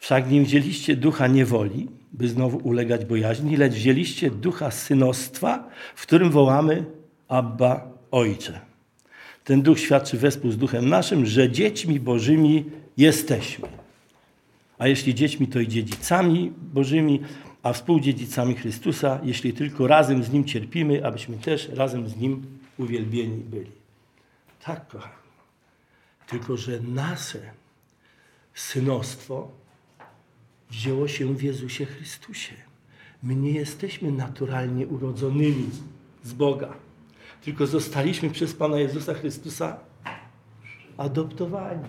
Wszak 0.00 0.30
nie 0.30 0.42
wzięliście 0.42 0.96
ducha 0.96 1.26
niewoli, 1.26 1.88
by 2.12 2.28
znowu 2.28 2.58
ulegać 2.58 3.04
bojaźni, 3.04 3.56
lecz 3.56 3.72
wzięliście 3.72 4.30
ducha 4.30 4.70
synostwa, 4.70 5.68
w 5.94 6.02
którym 6.02 6.30
wołamy 6.30 6.84
Abba 7.28 7.88
Ojcze. 8.10 8.60
Ten 9.44 9.62
duch 9.62 9.80
świadczy 9.80 10.16
wespół 10.16 10.50
z 10.50 10.56
duchem 10.56 10.88
naszym, 10.88 11.26
że 11.26 11.50
dziećmi 11.50 12.00
bożymi 12.00 12.64
jesteśmy. 12.96 13.68
A 14.78 14.88
jeśli 14.88 15.14
dziećmi, 15.14 15.46
to 15.46 15.60
i 15.60 15.68
dziedzicami 15.68 16.52
bożymi, 16.72 17.20
a 17.62 17.72
współdziedzicami 17.72 18.54
Chrystusa, 18.54 19.20
jeśli 19.22 19.52
tylko 19.52 19.86
razem 19.86 20.24
z 20.24 20.32
Nim 20.32 20.44
cierpimy, 20.44 21.06
abyśmy 21.06 21.36
też 21.36 21.68
razem 21.68 22.08
z 22.08 22.16
Nim 22.16 22.58
uwielbieni 22.78 23.44
byli. 23.44 23.70
Tak, 24.64 24.88
kochani. 24.88 25.14
Tylko, 26.26 26.56
że 26.56 26.80
nasze 26.80 27.40
synostwo 28.54 29.48
wzięło 30.70 31.08
się 31.08 31.34
w 31.34 31.42
Jezusie 31.42 31.86
Chrystusie. 31.86 32.54
My 33.22 33.34
nie 33.34 33.50
jesteśmy 33.50 34.12
naturalnie 34.12 34.86
urodzonymi 34.86 35.68
z 36.24 36.32
Boga, 36.32 36.74
tylko 37.44 37.66
zostaliśmy 37.66 38.30
przez 38.30 38.54
Pana 38.54 38.78
Jezusa 38.78 39.14
Chrystusa 39.14 39.78
adoptowani. 40.96 41.88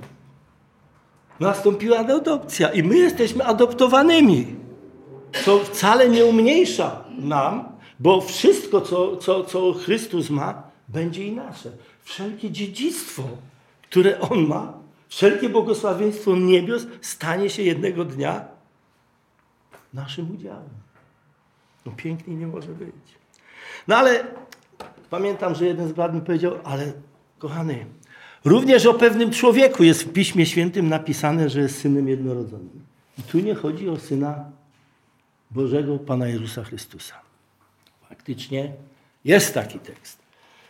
Nastąpiła 1.39 1.97
adopcja 1.97 2.69
i 2.69 2.83
my 2.83 2.97
jesteśmy 2.97 3.45
adoptowanymi. 3.45 4.60
Co 5.45 5.59
wcale 5.59 6.09
nie 6.09 6.25
umniejsza 6.25 7.03
nam, 7.19 7.63
bo 7.99 8.21
wszystko, 8.21 8.81
co, 8.81 9.17
co, 9.17 9.43
co 9.43 9.73
Chrystus 9.73 10.29
ma, 10.29 10.63
będzie 10.87 11.23
i 11.23 11.31
nasze. 11.31 11.71
Wszelkie 12.03 12.51
dziedzictwo, 12.51 13.23
które 13.89 14.19
On 14.19 14.47
ma, 14.47 14.73
wszelkie 15.07 15.49
błogosławieństwo 15.49 16.35
niebios 16.35 16.87
stanie 17.01 17.49
się 17.49 17.63
jednego 17.63 18.05
dnia 18.05 18.45
naszym 19.93 20.35
udziałem. 20.35 20.69
No 21.85 21.91
piękniej 21.97 22.37
nie 22.37 22.47
może 22.47 22.67
być. 22.67 22.95
No 23.87 23.97
ale 23.97 24.23
pamiętam, 25.09 25.55
że 25.55 25.65
jeden 25.65 25.87
z 25.87 25.91
brat 25.91 26.13
mi 26.13 26.21
powiedział, 26.21 26.53
ale 26.63 26.91
kochany, 27.39 27.85
również 28.45 28.85
o 28.85 28.93
pewnym 28.93 29.31
człowieku 29.31 29.83
jest 29.83 30.03
w 30.03 30.13
Piśmie 30.13 30.45
Świętym 30.45 30.89
napisane, 30.89 31.49
że 31.49 31.61
jest 31.61 31.79
synem 31.79 32.07
jednorodzonym. 32.07 32.81
I 33.19 33.21
tu 33.21 33.39
nie 33.39 33.55
chodzi 33.55 33.89
o 33.89 33.97
syna 33.97 34.45
Bożego 35.51 35.99
Pana 35.99 36.27
Jezusa 36.27 36.63
Chrystusa. 36.63 37.15
Faktycznie 38.09 38.73
jest 39.25 39.53
taki 39.53 39.79
tekst. 39.79 40.17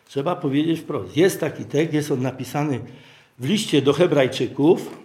Trzeba 0.06 0.36
powiedzieć 0.36 0.80
wprost. 0.80 1.18
Jest 1.18 1.40
taki 1.40 1.66
tekst, 1.66 1.94
jest 1.94 2.12
on 2.12 2.22
napisany 2.22 2.80
w 3.40 3.46
liście 3.46 3.82
do 3.82 3.94
Hebrajczyków. 3.94 5.02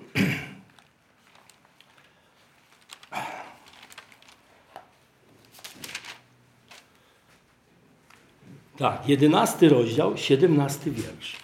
Tak, 8.76 9.08
jedenasty 9.08 9.68
rozdział, 9.68 10.16
siedemnasty 10.16 10.90
wiersz. 10.90 11.36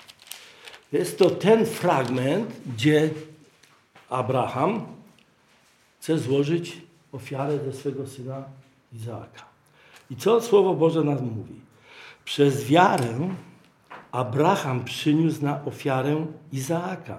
Jest 0.92 1.18
to 1.18 1.30
ten 1.30 1.66
fragment, 1.66 2.52
gdzie 2.66 3.10
Abraham 4.08 4.86
chce 6.00 6.18
złożyć 6.18 6.76
ofiarę 7.12 7.58
ze 7.64 7.72
swego 7.72 8.06
syna 8.06 8.44
Izaaka. 8.92 9.44
I 10.10 10.16
co 10.16 10.40
Słowo 10.40 10.74
Boże 10.74 11.04
nam 11.04 11.24
mówi? 11.36 11.60
Przez 12.24 12.64
wiarę 12.64 13.28
Abraham 14.12 14.84
przyniósł 14.84 15.42
na 15.44 15.64
ofiarę 15.64 16.26
Izaaka, 16.52 17.18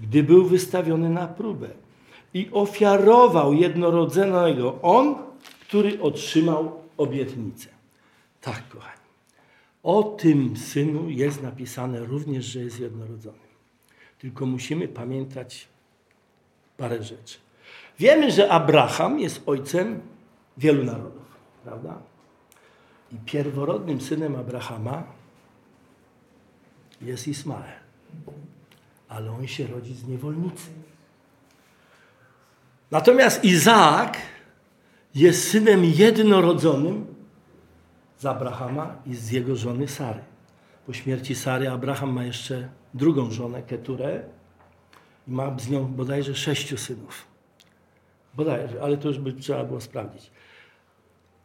gdy 0.00 0.22
był 0.22 0.44
wystawiony 0.44 1.10
na 1.10 1.26
próbę. 1.26 1.68
I 2.34 2.48
ofiarował 2.52 3.54
jednorodzonego 3.54 4.78
on, 4.82 5.14
który 5.60 6.02
otrzymał 6.02 6.80
obietnicę. 6.96 7.68
Tak, 8.40 8.68
kochani. 8.68 9.06
O 9.82 10.02
tym 10.02 10.56
synu 10.56 11.10
jest 11.10 11.42
napisane 11.42 12.00
również, 12.00 12.44
że 12.44 12.60
jest 12.60 12.80
jednorodzony. 12.80 13.46
Tylko 14.18 14.46
musimy 14.46 14.88
pamiętać 14.88 15.68
parę 16.76 17.02
rzeczy. 17.02 17.38
Wiemy, 17.98 18.30
że 18.30 18.52
Abraham 18.52 19.20
jest 19.20 19.42
ojcem 19.46 20.00
wielu 20.56 20.84
narodów, 20.84 21.22
prawda? 21.64 21.98
I 23.12 23.16
pierworodnym 23.16 24.00
synem 24.00 24.36
Abrahama 24.36 25.02
jest 27.02 27.28
Ismael. 27.28 27.72
Ale 29.08 29.30
on 29.30 29.46
się 29.46 29.66
rodzi 29.66 29.94
z 29.94 30.08
niewolnicy. 30.08 30.70
Natomiast 32.90 33.44
Izaak 33.44 34.18
jest 35.14 35.50
synem 35.50 35.84
jednorodzonym 35.84 37.06
z 38.18 38.26
Abrahama 38.26 38.96
i 39.06 39.14
z 39.14 39.30
jego 39.30 39.56
żony 39.56 39.88
Sary. 39.88 40.20
Po 40.86 40.92
śmierci 40.92 41.34
Sary 41.34 41.70
Abraham 41.70 42.12
ma 42.12 42.24
jeszcze 42.24 42.68
drugą 42.94 43.30
żonę, 43.30 43.62
Keturę, 43.62 44.22
i 45.28 45.30
ma 45.30 45.58
z 45.58 45.68
nią 45.68 45.84
bodajże 45.84 46.34
sześciu 46.34 46.76
synów. 46.76 47.35
Bodajże, 48.36 48.82
ale 48.82 48.96
to 48.96 49.08
już 49.08 49.18
by 49.18 49.32
trzeba 49.32 49.64
było 49.64 49.80
sprawdzić. 49.80 50.30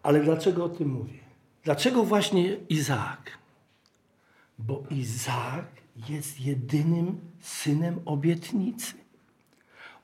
Ale 0.04 0.20
dlaczego 0.20 0.66
o 0.66 0.70
tym 0.70 0.90
mówię? 0.90 1.20
Dlaczego 1.64 2.04
właśnie 2.04 2.58
Izaak? 2.70 3.32
Bo 4.60 4.84
Izaak 4.90 5.66
jest 6.10 6.42
jedynym 6.42 7.20
synem 7.40 8.00
obietnicy. 8.06 8.94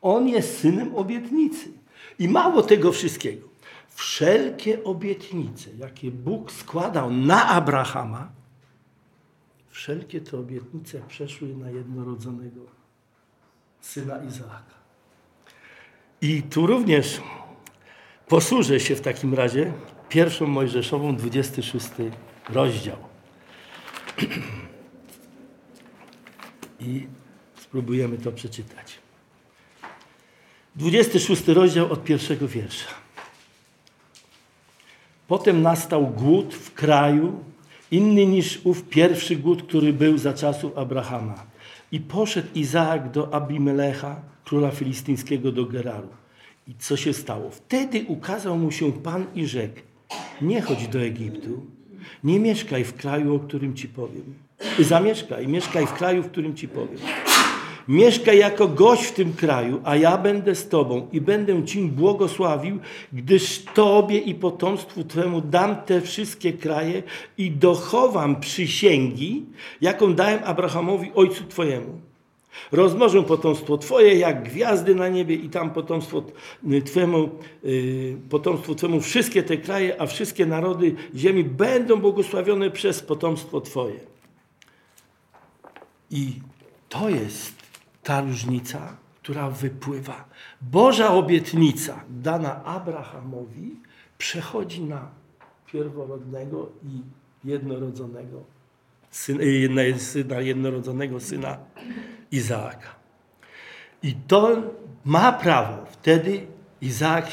On 0.02 0.28
jest 0.28 0.60
synem 0.60 0.96
obietnicy. 0.96 1.70
I 2.20 2.30
mało 2.30 2.62
tego 2.62 2.92
wszystkiego. 2.92 3.48
Wszelkie 3.90 4.84
obietnice, 4.84 5.70
jakie 5.78 6.12
Bóg 6.12 6.52
składał 6.52 7.12
na 7.12 7.46
Abrahama, 7.48 8.32
wszelkie 9.70 10.22
te 10.22 10.38
obietnice 10.38 11.02
przeszły 11.08 11.48
na 11.56 11.70
jednorodzonego 11.70 12.62
syna 13.82 14.24
Izaaka. 14.24 14.78
I 16.22 16.44
tu 16.44 16.68
również 16.68 17.22
posłużę 18.28 18.80
się 18.80 18.96
w 18.96 19.02
takim 19.02 19.34
razie 19.34 19.74
pierwszą 20.10 20.48
Mojżeszową, 20.48 21.16
26 21.16 21.88
rozdział. 22.50 22.98
I 26.80 27.08
spróbujemy 27.62 28.18
to 28.18 28.32
przeczytać. 28.32 29.00
26 30.76 31.48
rozdział 31.48 31.92
od 31.92 32.04
pierwszego 32.04 32.48
wiersza. 32.48 32.88
Potem 35.28 35.62
nastał 35.62 36.08
głód 36.08 36.56
w 36.56 36.74
kraju, 36.74 37.44
inny 37.92 38.26
niż 38.26 38.62
ów 38.64 38.84
pierwszy 38.84 39.36
głód, 39.36 39.64
który 39.64 39.94
był 39.94 40.18
za 40.18 40.34
czasów 40.34 40.78
Abrahama. 40.78 41.44
I 41.92 42.00
poszedł 42.00 42.48
Izaak 42.56 43.12
do 43.12 43.34
Abimelecha, 43.34 44.22
króla 44.48 44.72
filistyńskiego, 44.72 45.52
do 45.52 45.66
Geraru. 45.66 46.08
I 46.68 46.76
co 46.80 46.98
się 46.98 47.14
stało? 47.14 47.50
Wtedy 47.50 48.06
ukazał 48.08 48.58
mu 48.58 48.72
się 48.72 48.92
Pan 48.92 49.26
i 49.36 49.46
rzekł, 49.46 49.80
nie 50.42 50.62
chodź 50.62 50.88
do 50.88 51.00
Egiptu, 51.00 51.66
nie 52.24 52.40
mieszkaj 52.40 52.84
w 52.84 52.94
kraju, 52.94 53.36
o 53.36 53.40
którym 53.40 53.76
ci 53.76 53.88
powiem. 53.88 54.34
Zamieszkaj, 54.80 55.48
mieszkaj 55.48 55.88
w 55.88 55.94
kraju, 55.94 56.24
w 56.24 56.32
którym 56.32 56.56
ci 56.56 56.68
powiem. 56.68 56.98
Mieszkaj 57.88 58.38
jako 58.38 58.68
gość 58.68 59.04
w 59.04 59.12
tym 59.12 59.34
kraju, 59.34 59.82
a 59.84 59.96
ja 59.96 60.18
będę 60.18 60.56
z 60.56 60.70
Tobą 60.70 61.08
i 61.12 61.22
będę 61.22 61.66
Ci 61.66 61.82
błogosławił, 61.82 62.80
gdyż 63.14 63.64
Tobie 63.74 64.18
i 64.18 64.36
potomstwu 64.36 65.04
Twemu 65.04 65.42
dam 65.42 65.76
te 65.76 66.02
wszystkie 66.02 66.54
kraje 66.54 67.04
i 67.38 67.52
dochowam 67.52 68.40
przysięgi, 68.40 69.46
jaką 69.82 70.14
dałem 70.14 70.40
Abrahamowi, 70.44 71.12
ojcu 71.16 71.44
Twojemu. 71.44 72.07
Rozmnożę 72.72 73.24
potomstwo 73.24 73.78
Twoje 73.78 74.16
jak 74.16 74.44
gwiazdy 74.44 74.96
na 74.96 75.10
niebie 75.10 75.36
i 75.36 75.50
tam 75.50 75.70
potomstwo 75.70 76.24
Twemu, 76.86 77.30
yy, 77.64 78.18
potomstwu 78.30 78.76
Twemu 78.76 79.02
wszystkie 79.02 79.44
te 79.44 79.58
kraje, 79.58 80.02
a 80.02 80.06
wszystkie 80.06 80.46
narody 80.46 80.96
ziemi 81.16 81.44
będą 81.44 81.96
błogosławione 81.96 82.72
przez 82.72 83.02
potomstwo 83.02 83.62
Twoje. 83.62 84.00
I 86.12 86.34
to 86.90 87.10
jest 87.10 87.54
ta 88.04 88.22
różnica, 88.22 88.98
która 89.22 89.50
wypływa. 89.50 90.26
Boża 90.62 91.14
obietnica 91.14 92.04
dana 92.10 92.64
Abrahamowi 92.64 93.76
przechodzi 94.18 94.82
na 94.82 95.12
pierworodnego 95.66 96.70
i 96.84 97.02
jednorodzonego 97.48 98.57
syna, 99.18 99.82
syna 99.98 100.42
jednorodzonego 100.42 101.20
syna 101.20 101.58
Izaaka. 102.32 102.96
I 104.04 104.14
to 104.28 104.62
ma 105.06 105.32
prawo, 105.32 105.86
wtedy 105.92 106.48
Izaak, 106.82 107.26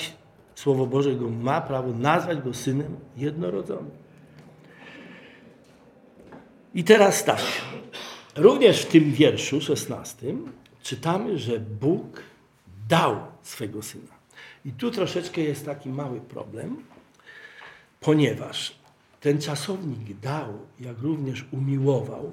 Słowo 0.54 0.86
Boże 0.86 1.14
go 1.14 1.30
ma 1.30 1.60
prawo 1.60 1.92
nazwać 1.92 2.38
go 2.38 2.54
synem 2.54 2.96
jednorodzonym. 3.16 3.90
I 6.74 6.84
teraz 6.84 7.24
tak, 7.24 7.42
również 8.36 8.82
w 8.82 8.86
tym 8.86 9.12
wierszu 9.12 9.60
szesnastym 9.60 10.52
czytamy, 10.82 11.38
że 11.38 11.60
Bóg 11.60 12.22
dał 12.88 13.16
swego 13.42 13.82
syna. 13.82 14.14
I 14.64 14.72
tu 14.72 14.90
troszeczkę 14.90 15.40
jest 15.40 15.66
taki 15.66 15.88
mały 15.88 16.20
problem, 16.20 16.76
ponieważ 18.00 18.74
ten 19.24 19.40
czasownik 19.40 20.20
dał, 20.20 20.58
jak 20.80 20.98
również 20.98 21.44
umiłował, 21.52 22.32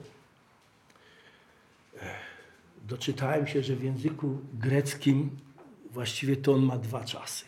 doczytałem 2.88 3.48
się, 3.48 3.64
że 3.64 3.76
w 3.76 3.84
języku 3.84 4.38
greckim 4.54 5.30
właściwie 5.92 6.38
to 6.38 6.54
on 6.54 6.62
ma 6.62 6.78
dwa 6.78 7.04
czasy. 7.04 7.46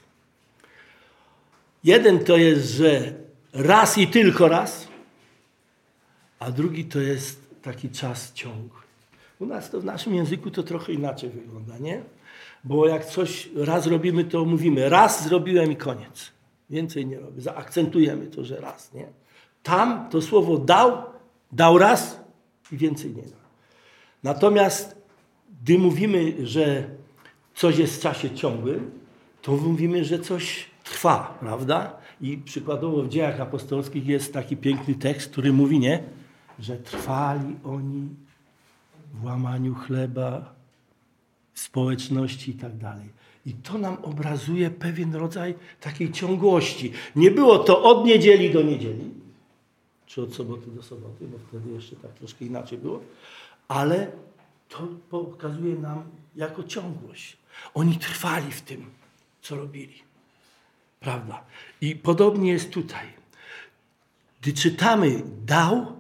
Jeden 1.84 2.20
to 2.20 2.38
jest, 2.38 2.70
że 2.70 3.14
raz 3.54 3.98
i 3.98 4.08
tylko 4.08 4.48
raz, 4.48 4.88
a 6.40 6.52
drugi 6.52 6.86
to 6.86 7.02
jest 7.02 7.50
taki 7.62 7.90
czas 7.90 8.34
ciągły. 8.34 8.82
U 9.40 9.46
nas 9.46 9.70
to 9.70 9.82
w 9.82 9.86
naszym 9.86 10.16
języku 10.16 10.52
to 10.52 10.64
trochę 10.64 10.94
inaczej 10.94 11.30
wygląda, 11.30 11.78
nie? 11.78 12.04
Bo 12.64 12.88
jak 12.88 13.06
coś 13.06 13.50
raz 13.56 13.88
robimy, 13.88 14.24
to 14.24 14.46
mówimy 14.46 14.90
raz 14.90 15.24
zrobiłem 15.24 15.72
i 15.72 15.76
koniec. 15.76 16.32
Więcej 16.70 17.06
nie 17.06 17.20
robię. 17.20 17.42
Zaakcentujemy 17.42 18.28
to, 18.28 18.44
że 18.44 18.62
raz, 18.62 18.94
nie? 18.94 19.23
Tam 19.64 20.10
to 20.10 20.22
słowo 20.22 20.58
dał, 20.58 21.04
dał 21.52 21.78
raz 21.78 22.20
i 22.72 22.78
więcej 22.78 23.16
nie 23.16 23.24
da. 23.24 23.38
Natomiast 24.24 25.04
gdy 25.62 25.80
mówimy, 25.80 26.48
że 26.48 26.90
coś 27.56 27.78
jest 27.78 27.98
w 27.98 28.02
czasie 28.02 28.30
ciągłym, 28.30 28.92
to 29.42 29.52
mówimy, 29.52 30.06
że 30.06 30.20
coś 30.20 30.66
trwa, 30.84 31.38
prawda? 31.40 31.98
I 32.22 32.38
przykładowo 32.38 33.04
w 33.04 33.10
dziejach 33.10 33.42
apostolskich 33.42 34.08
jest 34.08 34.34
taki 34.34 34.58
piękny 34.58 34.96
tekst, 34.96 35.32
który 35.32 35.54
mówi, 35.54 35.80
nie? 35.80 36.04
Że 36.60 36.78
trwali 36.78 37.56
oni 37.64 38.10
w 39.14 39.26
łamaniu 39.26 39.76
chleba, 39.76 40.54
w 41.54 41.60
społeczności 41.60 42.52
i 42.52 42.54
tak 42.54 42.78
dalej. 42.78 43.10
I 43.46 43.54
to 43.54 43.78
nam 43.78 43.98
obrazuje 44.02 44.70
pewien 44.70 45.16
rodzaj 45.16 45.56
takiej 45.82 46.12
ciągłości. 46.12 46.92
Nie 47.16 47.32
było 47.32 47.60
to 47.60 47.84
od 47.84 48.06
niedzieli 48.06 48.52
do 48.52 48.62
niedzieli, 48.62 49.12
czy 50.06 50.22
od 50.22 50.36
soboty 50.36 50.72
do 50.72 50.84
soboty, 50.84 51.28
bo 51.28 51.38
wtedy 51.38 51.70
jeszcze 51.70 51.96
tak 51.96 52.12
troszkę 52.12 52.46
inaczej 52.46 52.78
było, 52.78 53.02
ale 53.68 54.12
to 54.70 54.88
pokazuje 55.10 55.76
nam 55.76 56.04
jako 56.36 56.64
ciągłość. 56.64 57.38
Oni 57.74 57.98
trwali 57.98 58.52
w 58.52 58.62
tym, 58.62 58.92
co 59.42 59.56
robili. 59.56 60.04
Prawda? 61.00 61.44
I 61.82 61.96
podobnie 61.96 62.52
jest 62.52 62.72
tutaj. 62.72 63.08
Gdy 64.42 64.54
czytamy 64.54 65.24
dał, 65.46 65.96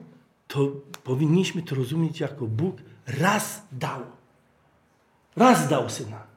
to 0.47 0.71
powinniśmy 1.03 1.63
to 1.63 1.75
rozumieć 1.75 2.19
jako 2.19 2.47
Bóg 2.47 2.75
raz 3.07 3.63
dał. 3.71 4.01
Raz 5.35 5.69
dał 5.69 5.89
syna. 5.89 6.32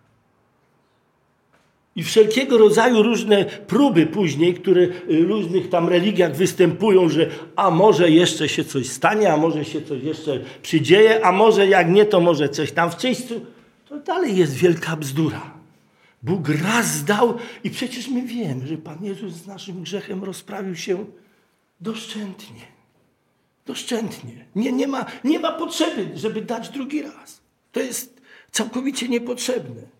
I 1.96 2.02
wszelkiego 2.02 2.58
rodzaju 2.58 3.02
różne 3.02 3.44
próby 3.44 4.06
później, 4.06 4.54
które 4.54 4.86
w 4.86 5.24
różnych 5.28 5.68
tam 5.68 5.88
religiach 5.88 6.36
występują, 6.36 7.08
że 7.08 7.30
a 7.56 7.70
może 7.70 8.10
jeszcze 8.10 8.48
się 8.48 8.64
coś 8.64 8.88
stanie, 8.88 9.32
a 9.32 9.36
może 9.36 9.64
się 9.64 9.82
coś 9.82 10.02
jeszcze 10.02 10.40
przydzieje, 10.62 11.24
a 11.24 11.32
może 11.32 11.66
jak 11.66 11.90
nie, 11.90 12.04
to 12.04 12.20
może 12.20 12.48
coś 12.48 12.72
tam 12.72 12.90
w 12.90 12.96
czyśćcu. 12.96 13.40
To 13.88 13.98
dalej 13.98 14.36
jest 14.36 14.54
wielka 14.54 14.96
bzdura. 14.96 15.56
Bóg 16.22 16.48
raz 16.48 17.04
dał 17.04 17.34
i 17.64 17.70
przecież 17.70 18.08
my 18.08 18.22
wiemy, 18.22 18.66
że 18.66 18.76
Pan 18.76 19.04
Jezus 19.04 19.32
z 19.32 19.46
naszym 19.46 19.82
grzechem 19.82 20.24
rozprawił 20.24 20.76
się 20.76 21.04
doszczętnie. 21.80 22.62
Doszczętnie. 23.66 24.44
Nie, 24.56 24.72
nie, 24.72 24.86
ma, 24.86 25.06
nie 25.24 25.38
ma 25.38 25.52
potrzeby, 25.52 26.08
żeby 26.14 26.42
dać 26.42 26.68
drugi 26.68 27.02
raz. 27.02 27.40
To 27.72 27.80
jest 27.80 28.20
całkowicie 28.50 29.08
niepotrzebne. 29.08 29.95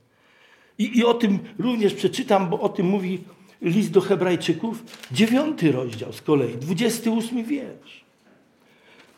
I, 0.78 0.98
I 0.98 1.04
o 1.04 1.14
tym 1.14 1.38
również 1.58 1.94
przeczytam, 1.94 2.48
bo 2.48 2.60
o 2.60 2.68
tym 2.68 2.86
mówi 2.86 3.18
list 3.62 3.90
do 3.90 4.00
Hebrajczyków, 4.00 4.84
dziewiąty 5.12 5.72
rozdział 5.72 6.12
z 6.12 6.22
kolei, 6.22 6.54
dwudziesty 6.56 7.10
ósmy 7.10 7.44
wiersz. 7.44 8.04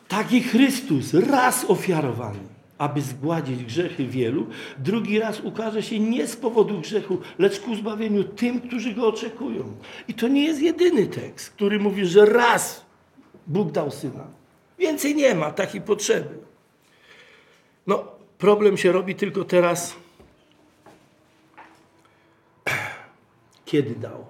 Taki 0.07 0.43
Chrystus 0.43 1.13
raz 1.13 1.65
ofiarowany, 1.65 2.39
aby 2.77 3.01
zgładzić 3.01 3.63
grzechy 3.63 4.05
wielu, 4.05 4.47
drugi 4.77 5.19
raz 5.19 5.39
ukaże 5.39 5.83
się 5.83 5.99
nie 5.99 6.27
z 6.27 6.35
powodu 6.35 6.81
grzechu, 6.81 7.17
lecz 7.39 7.59
ku 7.59 7.75
zbawieniu 7.75 8.23
tym, 8.23 8.61
którzy 8.61 8.93
go 8.93 9.07
oczekują. 9.07 9.63
I 10.07 10.13
to 10.13 10.27
nie 10.27 10.43
jest 10.43 10.61
jedyny 10.61 11.07
tekst, 11.07 11.49
który 11.49 11.79
mówi, 11.79 12.05
że 12.05 12.25
raz 12.25 12.85
Bóg 13.47 13.71
dał 13.71 13.91
syna. 13.91 14.27
Więcej 14.79 15.15
nie 15.15 15.35
ma 15.35 15.51
takiej 15.51 15.81
potrzeby. 15.81 16.37
No, 17.87 18.05
problem 18.37 18.77
się 18.77 18.91
robi 18.91 19.15
tylko 19.15 19.43
teraz 19.45 19.95
kiedy 23.69 23.95
dał. 23.95 24.25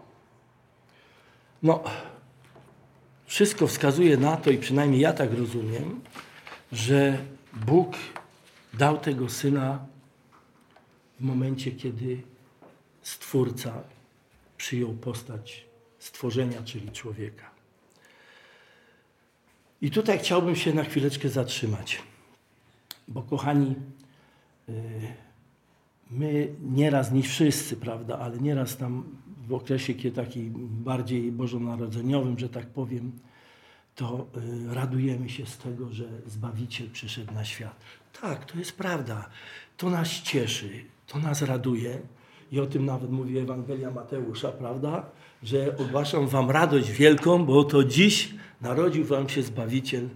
No, 1.64 1.84
wszystko 3.26 3.68
wskazuje 3.68 4.18
na 4.18 4.38
to, 4.38 4.52
i 4.52 4.58
przynajmniej 4.58 5.02
ja 5.02 5.14
tak 5.14 5.34
rozumiem, 5.34 6.02
że 6.72 7.18
Bóg 7.54 7.96
dał 8.74 8.98
tego 8.98 9.30
syna 9.30 9.86
w 11.20 11.24
momencie, 11.24 11.72
kiedy 11.72 12.22
Stwórca 13.02 13.84
przyjął 14.58 14.94
postać 14.94 15.66
stworzenia, 16.00 16.64
czyli 16.64 16.92
człowieka. 16.92 17.50
I 19.82 19.92
tutaj 19.92 20.20
chciałbym 20.20 20.56
się 20.56 20.74
na 20.74 20.84
chwileczkę 20.84 21.30
zatrzymać, 21.30 22.02
bo 23.08 23.22
kochani, 23.22 23.76
yy, 24.68 24.76
my 26.12 26.48
nieraz, 26.62 27.12
nie 27.12 27.24
wszyscy, 27.24 27.76
prawda, 27.76 28.20
ale 28.20 28.38
nieraz 28.38 28.78
tam 28.78 29.04
w 29.50 29.54
okresie 29.54 29.94
kiedy 29.94 30.16
taki 30.16 30.52
bardziej 30.54 31.32
bożonarodzeniowym, 31.32 32.40
że 32.40 32.50
tak 32.50 32.68
powiem, 32.68 33.12
to 33.96 34.28
y, 34.70 34.74
radujemy 34.74 35.30
się 35.30 35.46
z 35.46 35.58
tego, 35.58 35.94
że 35.94 36.06
Zbawiciel 36.28 36.90
przyszedł 36.90 37.34
na 37.34 37.46
świat. 37.46 37.76
Tak, 38.22 38.46
to 38.46 38.58
jest 38.58 38.78
prawda. 38.78 39.30
To 39.78 39.90
nas 39.90 40.10
cieszy, 40.10 40.70
to 41.08 41.20
nas 41.20 41.42
raduje. 41.42 42.00
I 42.52 42.60
o 42.60 42.66
tym 42.66 42.86
nawet 42.86 43.12
mówi 43.12 43.38
Ewangelia 43.38 43.92
Mateusza, 43.92 44.52
prawda? 44.52 45.06
Że 45.44 45.78
ogłaszam 45.78 46.28
wam 46.28 46.52
radość 46.52 46.92
wielką, 46.92 47.46
bo 47.46 47.64
to 47.64 47.84
dziś 47.84 48.36
narodził 48.62 49.06
wam 49.06 49.30
się 49.30 49.44
Zbawiciel, 49.44 50.10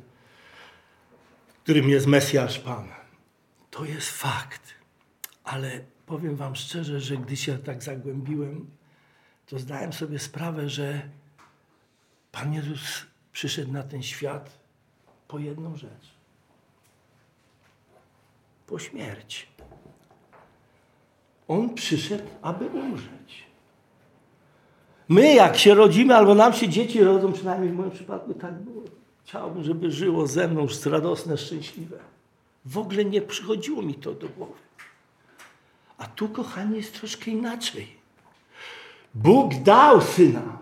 którym 1.64 1.90
jest 1.90 2.08
Mesjasz 2.08 2.60
Pan. 2.60 2.88
To 3.72 3.86
jest 3.86 4.10
fakt. 4.10 4.62
Ale 5.44 5.82
powiem 6.06 6.36
wam 6.36 6.56
szczerze, 6.56 7.00
że 7.00 7.18
gdy 7.18 7.36
się 7.38 7.58
tak 7.58 7.84
zagłębiłem, 7.84 8.66
to 9.54 9.60
zdałem 9.60 9.94
sobie 9.94 10.20
sprawę, 10.20 10.70
że 10.70 11.02
Pan 12.32 12.54
Jezus 12.54 13.06
przyszedł 13.32 13.72
na 13.72 13.84
ten 13.84 14.04
świat 14.04 14.60
po 15.28 15.40
jedną 15.40 15.76
rzecz. 15.76 16.14
Po 18.68 18.80
śmierci. 18.80 19.46
On 21.48 21.76
przyszedł, 21.76 22.24
aby 22.42 22.66
umrzeć. 22.66 23.44
My, 25.10 25.34
jak 25.34 25.58
się 25.58 25.74
rodzimy, 25.74 26.16
albo 26.16 26.36
nam 26.36 26.54
się 26.54 26.70
dzieci 26.70 27.04
rodzą, 27.04 27.34
przynajmniej 27.34 27.72
w 27.72 27.76
moim 27.76 27.92
przypadku 27.92 28.34
tak 28.34 28.54
było. 28.54 28.84
Chciałbym, 29.26 29.64
żeby 29.64 29.92
żyło 29.92 30.28
ze 30.28 30.48
mną 30.48 30.68
radosne, 30.86 31.38
szczęśliwe. 31.38 32.00
W 32.66 32.78
ogóle 32.78 33.06
nie 33.06 33.22
przychodziło 33.22 33.82
mi 33.82 33.96
to 33.96 34.14
do 34.14 34.30
głowy. 34.30 34.54
A 35.98 36.06
tu, 36.06 36.30
kochani, 36.30 36.78
jest 36.78 37.00
troszkę 37.00 37.32
inaczej. 37.32 38.03
Bóg 39.14 39.56
dał 39.56 40.02
syna. 40.02 40.58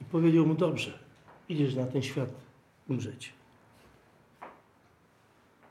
I 0.00 0.04
powiedział 0.04 0.46
mu, 0.46 0.54
dobrze, 0.54 0.98
idziesz 1.48 1.74
na 1.74 1.86
ten 1.86 2.02
świat 2.02 2.30
umrzeć. 2.88 3.32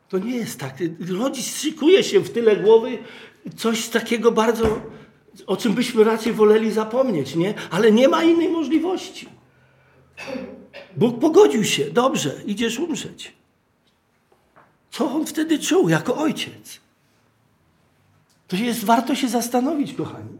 To 0.09 0.17
nie 0.17 0.35
jest 0.35 0.59
tak. 0.59 0.77
Rodzic 1.09 1.55
szykuje 1.55 2.03
się 2.03 2.19
w 2.19 2.29
tyle 2.29 2.55
głowy 2.55 2.97
coś 3.55 3.87
takiego 3.87 4.31
bardzo, 4.31 4.81
o 5.47 5.57
czym 5.57 5.73
byśmy 5.73 6.03
raczej 6.03 6.33
woleli 6.33 6.71
zapomnieć, 6.71 7.35
nie? 7.35 7.53
Ale 7.71 7.91
nie 7.91 8.07
ma 8.07 8.23
innej 8.23 8.49
możliwości. 8.49 9.29
Bóg 10.97 11.19
pogodził 11.19 11.63
się. 11.63 11.91
Dobrze, 11.91 12.41
idziesz 12.45 12.79
umrzeć. 12.79 13.33
Co 14.91 15.11
on 15.11 15.25
wtedy 15.25 15.59
czuł 15.59 15.89
jako 15.89 16.17
ojciec? 16.17 16.79
To 18.47 18.55
jest 18.55 18.85
warto 18.85 19.15
się 19.15 19.27
zastanowić, 19.27 19.93
kochani. 19.93 20.36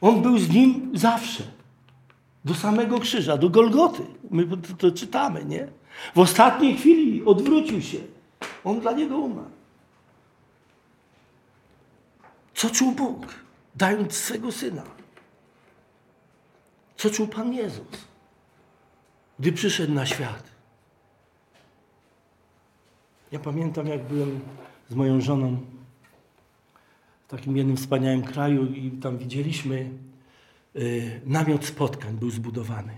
On 0.00 0.22
był 0.22 0.38
z 0.38 0.48
nim 0.48 0.90
zawsze. 0.94 1.42
Do 2.44 2.54
samego 2.54 3.00
krzyża, 3.00 3.36
do 3.36 3.50
Golgoty. 3.50 4.06
My 4.30 4.46
to, 4.46 4.74
to 4.78 4.90
czytamy, 4.90 5.44
nie? 5.44 5.68
W 6.14 6.18
ostatniej 6.18 6.76
chwili 6.76 7.24
odwrócił 7.24 7.82
się. 7.82 7.98
On 8.64 8.80
dla 8.80 8.92
niego 8.92 9.18
umarł. 9.18 9.50
Co 12.54 12.70
czuł 12.70 12.92
Bóg, 12.92 13.26
dając 13.74 14.12
swego 14.12 14.52
syna? 14.52 14.82
Co 16.96 17.10
czuł 17.10 17.26
Pan 17.28 17.52
Jezus, 17.52 17.86
gdy 19.38 19.52
przyszedł 19.52 19.92
na 19.92 20.06
świat? 20.06 20.42
Ja 23.32 23.38
pamiętam, 23.38 23.86
jak 23.86 24.02
byłem 24.02 24.40
z 24.88 24.94
moją 24.94 25.20
żoną 25.20 25.60
w 27.26 27.30
takim 27.30 27.56
jednym 27.56 27.76
wspaniałym 27.76 28.22
kraju 28.22 28.66
i 28.66 28.90
tam 28.90 29.18
widzieliśmy 29.18 29.90
y, 30.76 31.20
namiot 31.26 31.64
spotkań 31.64 32.16
był 32.16 32.30
zbudowany. 32.30 32.92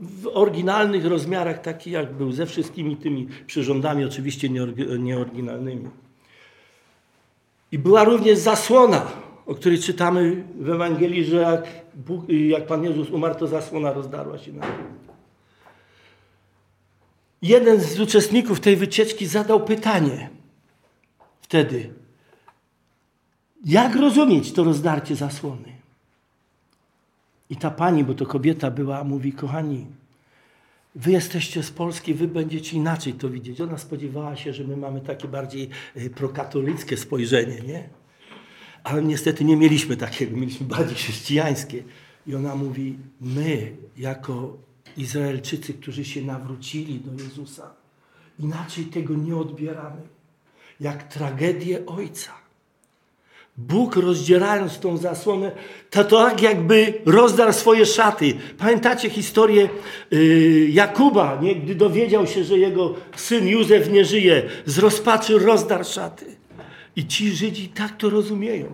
W 0.00 0.26
oryginalnych 0.26 1.06
rozmiarach, 1.06 1.60
taki 1.60 1.90
jak 1.90 2.14
był, 2.14 2.32
ze 2.32 2.46
wszystkimi 2.46 2.96
tymi 2.96 3.28
przyrządami, 3.46 4.04
oczywiście 4.04 4.48
nieoryginalnymi. 4.98 5.88
I 7.72 7.78
była 7.78 8.04
również 8.04 8.38
zasłona, 8.38 9.06
o 9.46 9.54
której 9.54 9.78
czytamy 9.78 10.44
w 10.60 10.70
Ewangelii, 10.70 11.24
że 11.24 11.36
jak, 11.36 11.66
Bóg, 11.94 12.28
jak 12.28 12.66
Pan 12.66 12.84
Jezus 12.84 13.10
umarł, 13.10 13.34
to 13.34 13.46
zasłona 13.46 13.92
rozdarła 13.92 14.38
się 14.38 14.52
na. 14.52 14.66
Jeden 17.42 17.80
z 17.80 18.00
uczestników 18.00 18.60
tej 18.60 18.76
wycieczki 18.76 19.26
zadał 19.26 19.64
pytanie 19.64 20.30
wtedy, 21.40 22.03
jak 23.64 23.96
rozumieć 23.96 24.52
to 24.52 24.64
rozdarcie 24.64 25.16
zasłony? 25.16 25.74
I 27.50 27.56
ta 27.56 27.70
pani, 27.70 28.04
bo 28.04 28.14
to 28.14 28.26
kobieta 28.26 28.70
była, 28.70 29.04
mówi, 29.04 29.32
kochani, 29.32 29.86
wy 30.94 31.10
jesteście 31.10 31.62
z 31.62 31.70
Polski, 31.70 32.14
wy 32.14 32.28
będziecie 32.28 32.76
inaczej 32.76 33.12
to 33.12 33.30
widzieć. 33.30 33.60
Ona 33.60 33.78
spodziewała 33.78 34.36
się, 34.36 34.52
że 34.52 34.64
my 34.64 34.76
mamy 34.76 35.00
takie 35.00 35.28
bardziej 35.28 35.68
e, 35.94 36.10
prokatolickie 36.10 36.96
spojrzenie, 36.96 37.60
nie? 37.60 37.88
Ale 38.84 39.02
niestety 39.02 39.44
nie 39.44 39.56
mieliśmy 39.56 39.96
takiego, 39.96 40.36
mieliśmy 40.36 40.66
bardziej 40.66 40.96
chrześcijańskie. 40.96 41.82
I 42.26 42.34
ona 42.34 42.56
mówi, 42.56 42.98
my 43.20 43.76
jako 43.96 44.56
Izraelczycy, 44.96 45.74
którzy 45.74 46.04
się 46.04 46.22
nawrócili 46.22 47.00
do 47.00 47.22
Jezusa, 47.22 47.70
inaczej 48.38 48.84
tego 48.84 49.14
nie 49.14 49.36
odbieramy, 49.36 50.02
jak 50.80 51.02
tragedię 51.02 51.86
Ojca. 51.86 52.43
Bóg 53.56 53.96
rozdzierając 53.96 54.78
tą 54.78 54.96
zasłonę, 54.96 55.52
to 55.90 56.04
tak 56.04 56.42
jakby 56.42 56.94
rozdarł 57.06 57.52
swoje 57.52 57.86
szaty. 57.86 58.34
Pamiętacie 58.58 59.10
historię 59.10 59.68
yy, 60.10 60.68
Jakuba, 60.70 61.38
nie? 61.42 61.56
gdy 61.56 61.74
dowiedział 61.74 62.26
się, 62.26 62.44
że 62.44 62.58
jego 62.58 62.94
syn 63.16 63.48
Józef 63.48 63.90
nie 63.90 64.04
żyje, 64.04 64.42
z 64.66 64.78
rozpaczy 64.78 65.38
rozdarł 65.38 65.84
szaty. 65.84 66.26
I 66.96 67.06
ci 67.06 67.30
Żydzi 67.30 67.68
tak 67.68 67.96
to 67.96 68.10
rozumieją. 68.10 68.66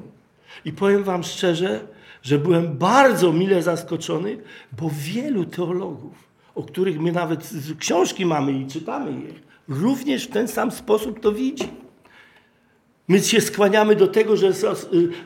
I 0.64 0.72
powiem 0.72 1.04
wam 1.04 1.22
szczerze, 1.22 1.80
że 2.22 2.38
byłem 2.38 2.78
bardzo 2.78 3.32
mile 3.32 3.62
zaskoczony, 3.62 4.38
bo 4.80 4.90
wielu 4.92 5.44
teologów, 5.44 6.14
o 6.54 6.62
których 6.62 7.00
my 7.00 7.12
nawet 7.12 7.50
książki 7.78 8.26
mamy 8.26 8.52
i 8.52 8.66
czytamy 8.66 9.10
je, 9.10 9.32
również 9.68 10.24
w 10.24 10.30
ten 10.30 10.48
sam 10.48 10.70
sposób 10.70 11.20
to 11.20 11.32
widzi. 11.32 11.68
My 13.10 13.20
się 13.20 13.40
skłaniamy 13.40 13.96
do 13.96 14.08
tego, 14.08 14.36
że 14.36 14.52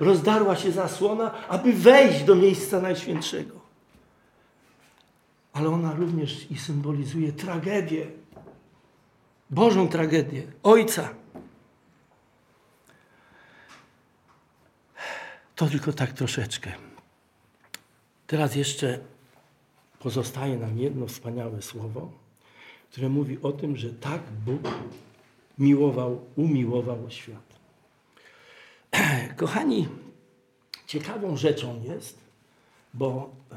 rozdarła 0.01 0.57
się 0.57 0.73
zasłona, 0.73 1.49
aby 1.49 1.73
wejść 1.73 2.25
do 2.25 2.35
miejsca 2.35 2.81
najświętszego. 2.81 3.61
Ale 5.53 5.69
ona 5.69 5.95
również 5.95 6.51
i 6.51 6.59
symbolizuje 6.59 7.33
tragedię. 7.33 8.07
Bożą 9.51 9.89
tragedię. 9.89 10.43
Ojca. 10.63 11.15
To 15.57 15.67
tylko 15.67 15.93
tak 15.93 16.13
troszeczkę. 16.13 16.73
Teraz 18.27 18.57
jeszcze 18.57 18.99
pozostaje 19.99 20.57
nam 20.57 20.79
jedno 20.79 21.07
wspaniałe 21.07 21.63
słowo, 21.63 22.13
które 22.91 23.09
mówi 23.09 23.39
o 23.43 23.53
tym, 23.53 23.77
że 23.77 23.91
tak 23.91 24.21
Bóg 24.47 24.63
miłował, 25.59 26.21
umiłował 26.37 26.99
świat. 27.09 27.54
Kochani, 29.37 29.89
ciekawą 30.87 31.37
rzeczą 31.37 31.83
jest, 31.83 32.19
bo 32.95 33.31
e, 33.53 33.57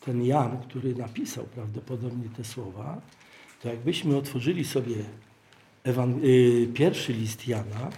ten 0.00 0.24
Jan, 0.24 0.62
który 0.62 0.94
napisał 0.94 1.44
prawdopodobnie 1.44 2.28
te 2.36 2.44
słowa, 2.44 3.00
to 3.62 3.68
jakbyśmy 3.68 4.16
otworzyli 4.16 4.64
sobie 4.64 4.96
y, 6.24 6.68
pierwszy 6.74 7.12
list 7.12 7.48
Jana, 7.48 7.90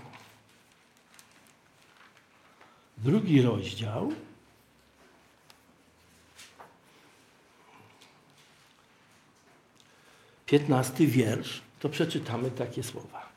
drugi 2.99 3.43
rozdział, 3.43 4.13
piętnasty 10.47 11.07
wiersz, 11.07 11.63
to 11.81 11.89
przeczytamy 11.89 12.51
takie 12.51 12.83
słowa. 12.83 13.32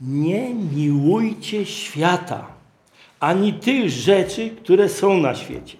Nie 0.00 0.54
miłujcie 0.54 1.66
świata, 1.66 2.46
ani 3.20 3.52
tych 3.52 3.90
rzeczy, 3.90 4.50
które 4.50 4.88
są 4.88 5.18
na 5.18 5.34
świecie. 5.34 5.78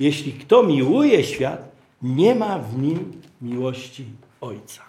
Jeśli 0.00 0.32
kto 0.32 0.62
miłuje 0.62 1.24
świat, 1.24 1.72
nie 2.02 2.34
ma 2.34 2.58
w 2.58 2.78
nim 2.78 3.20
miłości 3.42 4.04
Ojca. 4.40 4.82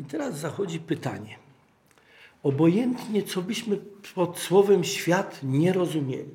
I 0.00 0.04
teraz 0.04 0.38
zachodzi 0.38 0.80
pytanie. 0.80 1.38
Obojętnie, 2.42 3.22
co 3.22 3.42
byśmy 3.42 3.78
pod 4.14 4.38
słowem 4.38 4.84
świat 4.84 5.40
nie 5.42 5.72
rozumieli. 5.72 6.30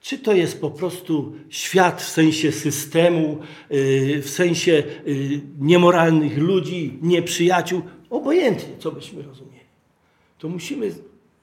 Czy 0.00 0.18
to 0.18 0.32
jest 0.32 0.60
po 0.60 0.70
prostu 0.70 1.32
świat 1.48 2.02
w 2.02 2.08
sensie 2.08 2.52
systemu, 2.52 3.38
y, 3.72 4.22
w 4.22 4.30
sensie 4.30 4.72
y, 5.06 5.40
niemoralnych 5.58 6.38
ludzi, 6.38 6.98
nieprzyjaciół, 7.02 7.82
obojętnie, 8.10 8.74
co 8.78 8.92
byśmy 8.92 9.22
rozumieli, 9.22 9.55
to 10.38 10.48
musimy 10.48 10.94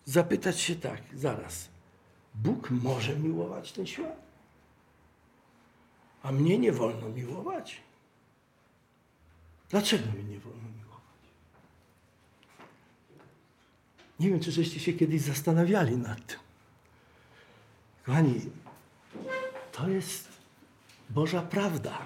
zapytać 0.06 0.60
się 0.60 0.76
tak, 0.76 1.02
zaraz. 1.14 1.70
Bóg 2.36 2.72
może 2.72 3.16
miłować 3.16 3.72
ten 3.72 3.88
świat? 3.88 4.24
A 6.24 6.32
mnie 6.32 6.58
nie 6.58 6.72
wolno 6.72 7.10
miłować? 7.10 7.82
Dlaczego 9.70 10.12
mnie 10.12 10.24
nie 10.24 10.40
wolno 10.40 10.70
miłować? 10.78 11.04
Nie 14.20 14.30
wiem, 14.30 14.40
czy 14.40 14.52
żeście 14.52 14.80
się 14.80 14.94
kiedyś 14.94 15.22
zastanawiali 15.22 15.98
nad 15.98 16.28
tym. 16.28 16.40
Kochani, 18.04 18.42
to 19.72 19.90
jest 19.90 20.34
Boża 21.10 21.42
prawda. 21.42 22.00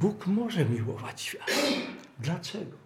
Bóg 0.00 0.26
może 0.26 0.64
miłować 0.64 1.20
świat. 1.20 1.50
Dlaczego? 2.18 2.81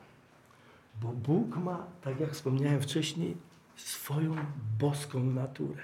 Bo 1.02 1.08
Bóg 1.08 1.56
ma, 1.56 1.86
tak 2.02 2.20
jak 2.20 2.32
wspomniałem 2.32 2.82
wcześniej, 2.82 3.36
swoją 3.76 4.36
boską 4.80 5.22
naturę. 5.22 5.82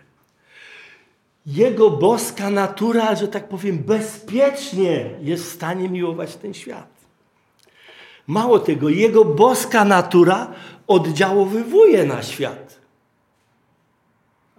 Jego 1.46 1.90
boska 1.90 2.50
natura, 2.50 3.14
że 3.14 3.28
tak 3.28 3.48
powiem, 3.48 3.78
bezpiecznie 3.78 5.10
jest 5.20 5.44
w 5.44 5.52
stanie 5.52 5.88
miłować 5.88 6.36
ten 6.36 6.54
świat. 6.54 6.88
Mało 8.26 8.58
tego, 8.58 8.88
jego 8.88 9.24
boska 9.24 9.84
natura 9.84 10.52
oddziaływuje 10.86 12.04
na 12.04 12.22
świat 12.22 12.82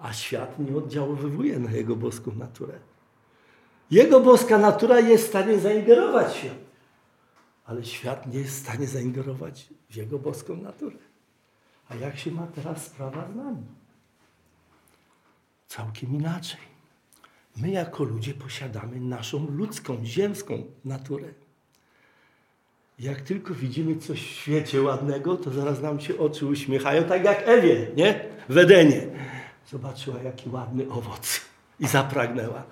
a 0.03 0.13
świat 0.13 0.59
nie 0.59 0.77
oddziaływuje 0.77 1.59
na 1.59 1.71
jego 1.71 1.95
boską 1.95 2.31
naturę. 2.35 2.73
Jego 3.91 4.19
boska 4.19 4.57
natura 4.57 4.99
jest 4.99 5.25
w 5.25 5.27
stanie 5.27 5.59
zaingerować 5.59 6.33
w 6.33 6.37
świat, 6.37 6.57
ale 7.65 7.85
świat 7.85 8.27
nie 8.27 8.39
jest 8.39 8.55
w 8.55 8.63
stanie 8.63 8.87
zaingerować 8.87 9.69
w 9.89 9.95
jego 9.95 10.19
boską 10.19 10.57
naturę. 10.57 10.97
A 11.89 11.95
jak 11.95 12.19
się 12.19 12.31
ma 12.31 12.47
teraz 12.47 12.85
sprawa 12.85 13.27
z 13.33 13.35
nami? 13.35 13.65
Całkiem 15.67 16.15
inaczej. 16.15 16.59
My 17.57 17.69
jako 17.69 18.03
ludzie 18.03 18.33
posiadamy 18.33 18.99
naszą 18.99 19.47
ludzką, 19.49 20.05
ziemską 20.05 20.63
naturę. 20.85 21.27
Jak 22.99 23.21
tylko 23.21 23.53
widzimy 23.53 23.95
coś 23.95 24.21
w 24.21 24.29
świecie 24.29 24.81
ładnego, 24.81 25.37
to 25.37 25.51
zaraz 25.51 25.81
nam 25.81 25.99
się 25.99 26.17
oczy 26.17 26.45
uśmiechają, 26.45 27.03
tak 27.03 27.23
jak 27.23 27.47
Ewie, 27.47 27.87
nie? 27.95 28.25
W 28.49 28.57
Edenie 28.57 29.07
zobaczyła 29.71 30.21
jaki 30.21 30.49
ładny 30.49 30.89
owoc 30.89 31.41
i 31.79 31.87
zapragnęła. 31.87 32.63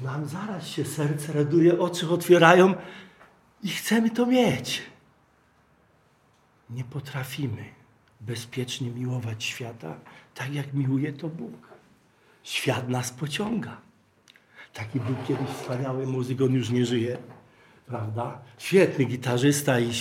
Nam 0.00 0.28
zaraz 0.28 0.66
się 0.66 0.84
serce 0.84 1.32
raduje, 1.32 1.78
oczy 1.78 2.08
otwierają 2.08 2.74
i 3.62 3.68
chcemy 3.68 4.10
to 4.10 4.26
mieć. 4.26 4.82
Nie 6.70 6.84
potrafimy 6.84 7.64
bezpiecznie 8.20 8.90
miłować 8.90 9.44
świata, 9.44 9.94
tak 10.34 10.54
jak 10.54 10.74
miłuje 10.74 11.12
to 11.12 11.28
Bóg. 11.28 11.68
Świat 12.42 12.88
nas 12.88 13.10
pociąga. 13.10 13.80
Taki 14.74 15.00
był 15.00 15.14
kiedyś 15.28 15.48
wspaniały 15.48 16.06
muzyk, 16.06 16.40
on 16.40 16.52
już 16.52 16.70
nie 16.70 16.86
żyje, 16.86 17.18
prawda? 17.86 18.42
Świetny 18.58 19.04
gitarzysta 19.04 19.80
i 19.80 19.92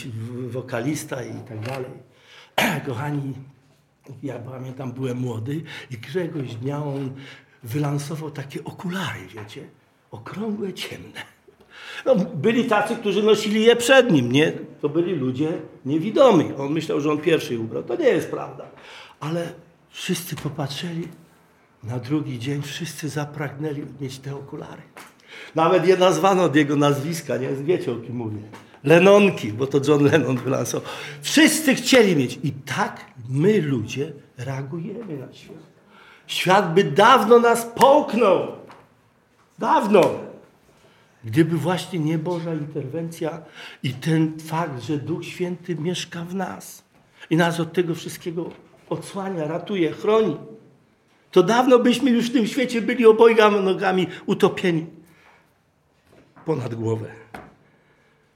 wokalista 0.49 1.23
i 1.23 1.39
tak 1.41 1.59
dalej. 1.59 1.91
Kochani, 2.85 3.33
ja 4.23 4.39
pamiętam, 4.39 4.91
byłem 4.91 5.17
młody 5.17 5.63
i 5.91 5.97
któregoś 5.97 6.55
dnia 6.55 6.83
on 6.83 7.15
wylansował 7.63 8.31
takie 8.31 8.63
okulary, 8.63 9.27
wiecie, 9.27 9.67
okrągłe, 10.11 10.73
ciemne. 10.73 11.38
No, 12.05 12.15
byli 12.15 12.65
tacy, 12.65 12.95
którzy 12.95 13.23
nosili 13.23 13.63
je 13.63 13.75
przed 13.75 14.11
nim, 14.11 14.31
nie? 14.31 14.51
To 14.81 14.89
byli 14.89 15.15
ludzie 15.15 15.49
niewidomi. 15.85 16.53
On 16.57 16.71
myślał, 16.71 17.01
że 17.01 17.11
on 17.11 17.17
pierwszy 17.17 17.59
ubrał. 17.59 17.83
To 17.83 17.95
nie 17.95 18.07
jest 18.07 18.31
prawda. 18.31 18.65
Ale 19.19 19.49
wszyscy 19.89 20.35
popatrzyli, 20.35 21.07
na 21.83 21.99
drugi 21.99 22.39
dzień 22.39 22.61
wszyscy 22.61 23.09
zapragnęli 23.09 23.85
mieć 24.01 24.19
te 24.19 24.35
okulary. 24.35 24.81
Nawet 25.55 25.87
je 25.87 25.97
nazwano 25.97 26.43
od 26.43 26.55
jego 26.55 26.75
nazwiska, 26.75 27.37
nie? 27.37 27.49
Wiecie 27.49 27.91
o 27.91 27.95
kim 27.95 28.15
mówię. 28.15 28.41
Lenonki, 28.83 29.53
bo 29.53 29.67
to 29.67 29.79
John 29.87 30.03
Lennon 30.03 30.37
wylansował. 30.37 30.89
Wszyscy 31.21 31.75
chcieli 31.75 32.15
mieć. 32.15 32.39
I 32.43 32.51
tak 32.51 33.05
my 33.29 33.61
ludzie 33.61 34.13
reagujemy 34.37 35.17
na 35.17 35.33
świat. 35.33 35.69
Świat 36.27 36.73
by 36.73 36.83
dawno 36.83 37.39
nas 37.39 37.65
połknął. 37.65 38.47
Dawno. 39.59 40.28
Gdyby 41.23 41.57
właśnie 41.57 41.99
nie 41.99 42.17
Boża 42.17 42.53
interwencja 42.53 43.41
i 43.83 43.93
ten 43.93 44.39
fakt, 44.39 44.83
że 44.83 44.97
Duch 44.97 45.25
Święty 45.25 45.75
mieszka 45.75 46.25
w 46.25 46.35
nas 46.35 46.83
i 47.29 47.37
nas 47.37 47.59
od 47.59 47.73
tego 47.73 47.95
wszystkiego 47.95 48.51
odsłania, 48.89 49.47
ratuje, 49.47 49.91
chroni, 49.91 50.37
to 51.31 51.43
dawno 51.43 51.79
byśmy 51.79 52.11
już 52.11 52.29
w 52.29 52.33
tym 52.33 52.47
świecie 52.47 52.81
byli 52.81 53.05
obojga 53.05 53.49
nogami 53.49 54.07
utopieni 54.25 54.85
ponad 56.45 56.75
głowę. 56.75 57.11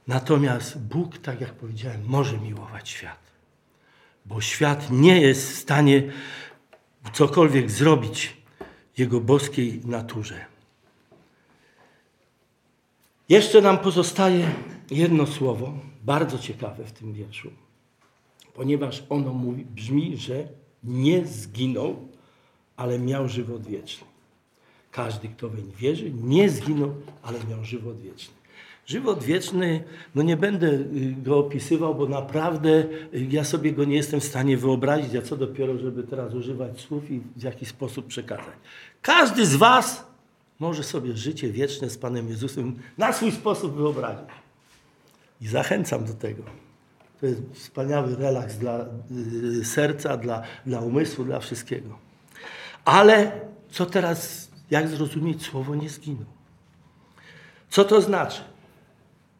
Natomiast 0.06 0.78
Bóg, 0.78 1.18
tak 1.18 1.40
jak 1.40 1.52
powiedziałem, 1.52 2.00
może 2.06 2.38
miłować 2.38 2.88
świat, 2.88 3.18
bo 4.26 4.40
świat 4.40 4.90
nie 4.90 5.20
jest 5.20 5.52
w 5.52 5.54
stanie 5.54 6.02
cokolwiek 7.12 7.70
zrobić 7.70 8.36
Jego 8.98 9.20
boskiej 9.20 9.80
naturze. 9.84 10.53
Jeszcze 13.28 13.60
nam 13.60 13.78
pozostaje 13.78 14.50
jedno 14.90 15.26
słowo, 15.26 15.72
bardzo 16.04 16.38
ciekawe 16.38 16.84
w 16.84 16.92
tym 16.92 17.12
wierszu, 17.12 17.50
ponieważ 18.54 19.04
ono 19.08 19.32
mówi, 19.32 19.64
brzmi, 19.64 20.16
że 20.16 20.48
nie 20.84 21.26
zginął, 21.26 21.96
ale 22.76 22.98
miał 22.98 23.28
żywot 23.28 23.66
wieczny. 23.66 24.06
Każdy, 24.90 25.28
kto 25.28 25.48
weń 25.48 25.72
wierzy, 25.78 26.12
nie 26.22 26.50
zginął, 26.50 26.94
ale 27.22 27.38
miał 27.50 27.64
żywot 27.64 28.00
wieczny. 28.00 28.34
Żywot 28.86 29.24
wieczny, 29.24 29.84
no 30.14 30.22
nie 30.22 30.36
będę 30.36 30.66
y, 30.66 31.16
go 31.22 31.38
opisywał, 31.38 31.94
bo 31.94 32.06
naprawdę 32.06 32.70
y, 33.14 33.26
ja 33.30 33.44
sobie 33.44 33.72
go 33.72 33.84
nie 33.84 33.96
jestem 33.96 34.20
w 34.20 34.24
stanie 34.24 34.56
wyobrazić, 34.56 35.14
a 35.14 35.22
co 35.22 35.36
dopiero, 35.36 35.78
żeby 35.78 36.02
teraz 36.02 36.34
używać 36.34 36.80
słów 36.80 37.10
i 37.10 37.20
w 37.36 37.42
jakiś 37.42 37.68
sposób 37.68 38.06
przekazać. 38.06 38.54
Każdy 39.02 39.46
z 39.46 39.56
Was 39.56 40.13
może 40.58 40.82
sobie 40.82 41.16
życie 41.16 41.52
wieczne 41.52 41.90
z 41.90 41.98
Panem 41.98 42.28
Jezusem 42.28 42.78
na 42.98 43.12
swój 43.12 43.32
sposób 43.32 43.74
wyobrazić. 43.76 44.28
I 45.40 45.48
zachęcam 45.48 46.04
do 46.04 46.14
tego. 46.14 46.42
To 47.20 47.26
jest 47.26 47.42
wspaniały 47.52 48.16
relaks 48.16 48.56
dla 48.56 48.86
y, 49.60 49.64
serca, 49.64 50.16
dla, 50.16 50.42
dla 50.66 50.80
umysłu, 50.80 51.24
dla 51.24 51.40
wszystkiego. 51.40 51.98
Ale 52.84 53.40
co 53.70 53.86
teraz, 53.86 54.48
jak 54.70 54.88
zrozumieć 54.88 55.42
słowo 55.42 55.74
nie 55.74 55.88
zginął? 55.88 56.26
Co 57.70 57.84
to 57.84 58.00
znaczy? 58.00 58.40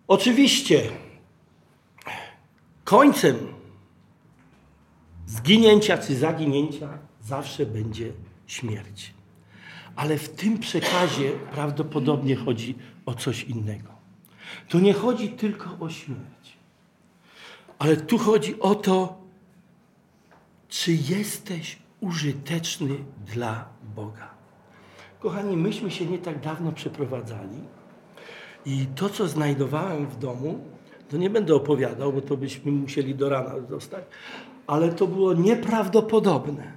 Oczywiście 0.08 0.82
końcem 2.84 3.36
zginięcia 5.26 5.98
czy 5.98 6.16
zaginięcia 6.16 6.98
zawsze 7.22 7.66
będzie 7.66 8.12
śmierć. 8.46 9.14
Ale 9.96 10.18
w 10.18 10.28
tym 10.28 10.58
przekazie 10.58 11.30
prawdopodobnie 11.52 12.36
chodzi 12.36 12.74
o 13.06 13.14
coś 13.14 13.44
innego. 13.44 13.88
Tu 14.68 14.78
nie 14.78 14.92
chodzi 14.92 15.28
tylko 15.28 15.76
o 15.80 15.90
śmierć, 15.90 16.56
ale 17.78 17.96
tu 17.96 18.18
chodzi 18.18 18.60
o 18.60 18.74
to, 18.74 19.24
czy 20.68 20.92
jesteś 20.92 21.78
użyteczny 22.00 22.96
dla 23.34 23.68
Boga. 23.96 24.30
Kochani, 25.20 25.56
myśmy 25.56 25.90
się 25.90 26.06
nie 26.06 26.18
tak 26.18 26.40
dawno 26.40 26.72
przeprowadzali 26.72 27.60
i 28.66 28.86
to, 28.94 29.08
co 29.08 29.28
znajdowałem 29.28 30.06
w 30.06 30.18
domu, 30.18 30.64
to 31.08 31.16
nie 31.16 31.30
będę 31.30 31.54
opowiadał, 31.54 32.12
bo 32.12 32.20
to 32.20 32.36
byśmy 32.36 32.72
musieli 32.72 33.14
do 33.14 33.28
rana 33.28 33.54
zostać, 33.70 34.04
ale 34.66 34.92
to 34.92 35.06
było 35.06 35.34
nieprawdopodobne. 35.34 36.72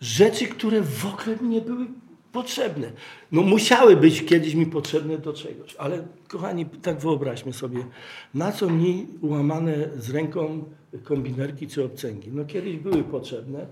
Rzeczy, 0.00 0.46
które 0.46 0.82
w 0.82 1.06
ogóle 1.06 1.36
nie 1.42 1.60
były 1.60 1.86
potrzebne. 2.32 2.92
No 3.32 3.42
musiały 3.42 3.96
być 3.96 4.24
kiedyś 4.24 4.54
mi 4.54 4.66
potrzebne 4.66 5.18
do 5.18 5.32
czegoś, 5.32 5.76
ale 5.76 6.08
kochani, 6.28 6.66
tak 6.66 7.00
wyobraźmy 7.00 7.52
sobie, 7.52 7.86
na 8.34 8.52
co 8.52 8.70
mi 8.70 9.06
ułamane 9.20 9.88
z 9.96 10.10
ręką 10.10 10.64
kombinerki 11.04 11.68
czy 11.68 11.84
obcęgi. 11.84 12.30
No 12.32 12.44
kiedyś 12.44 12.76
były 12.76 13.04
potrzebne, 13.04 13.66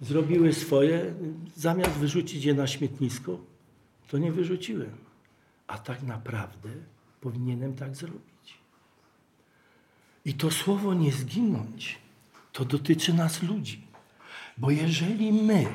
zrobiły 0.00 0.52
swoje, 0.52 1.14
zamiast 1.56 1.90
wyrzucić 1.90 2.44
je 2.44 2.54
na 2.54 2.66
śmietnisko, 2.66 3.38
to 4.10 4.18
nie 4.18 4.32
wyrzuciłem. 4.32 4.90
A 5.66 5.78
tak 5.78 6.02
naprawdę 6.02 6.68
powinienem 7.20 7.74
tak 7.74 7.96
zrobić. 7.96 8.58
I 10.24 10.34
to 10.34 10.50
słowo 10.50 10.94
nie 10.94 11.12
zginąć, 11.12 11.98
to 12.52 12.64
dotyczy 12.64 13.14
nas 13.14 13.42
ludzi. 13.42 13.80
Bo 14.58 14.70
jeżeli 14.70 15.32
my 15.32 15.66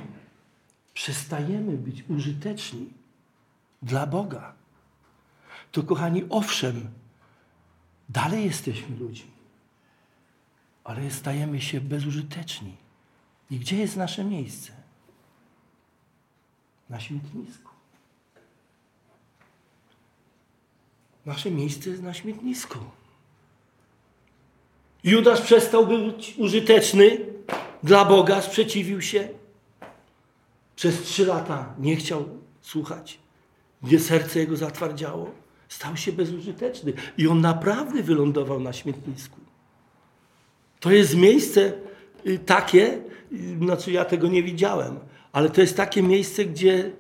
przestajemy 0.94 1.78
być 1.78 2.04
użyteczni 2.10 2.90
dla 3.82 4.08
Boga, 4.08 4.54
to 5.72 5.84
kochani, 5.84 6.24
owszem, 6.30 6.90
dalej 8.10 8.46
jesteśmy 8.46 8.98
ludźmi, 8.98 9.32
ale 10.84 11.12
stajemy 11.12 11.62
się 11.62 11.82
bezużyteczni. 11.82 12.76
I 13.52 13.60
gdzie 13.60 13.78
jest 13.78 13.98
nasze 13.98 14.24
miejsce? 14.24 14.72
Na 16.90 17.00
śmietnisku. 17.00 17.70
Nasze 21.26 21.52
miejsce 21.52 21.90
jest 21.90 22.04
na 22.04 22.14
śmietnisku. 22.14 22.80
Judasz 25.04 25.42
przestał 25.42 25.88
być 25.88 26.36
użyteczny 26.38 27.18
dla 27.84 28.06
Boga, 28.06 28.42
sprzeciwił 28.42 29.02
się. 29.02 29.30
Przez 30.80 31.02
trzy 31.02 31.26
lata 31.26 31.74
nie 31.80 31.96
chciał 31.96 32.26
słuchać, 32.62 33.20
gdzie 33.84 34.00
serce 34.00 34.40
jego 34.40 34.58
zatwardziało. 34.58 35.32
Stał 35.70 35.98
się 35.98 36.12
bezużyteczny 36.12 36.94
i 37.18 37.28
on 37.28 37.42
naprawdę 37.42 38.04
wylądował 38.04 38.60
na 38.60 38.74
śmietnisku. 38.74 39.40
To 40.80 40.92
jest 40.92 41.16
miejsce 41.16 41.74
y, 42.28 42.40
takie, 42.40 43.02
y, 43.34 43.58
znaczy 43.58 43.92
ja 43.92 44.06
tego 44.06 44.28
nie 44.28 44.44
widziałem, 44.44 45.00
ale 45.32 45.50
to 45.50 45.62
jest 45.62 45.78
takie 45.78 46.04
miejsce, 46.04 46.46
gdzie 46.46 46.92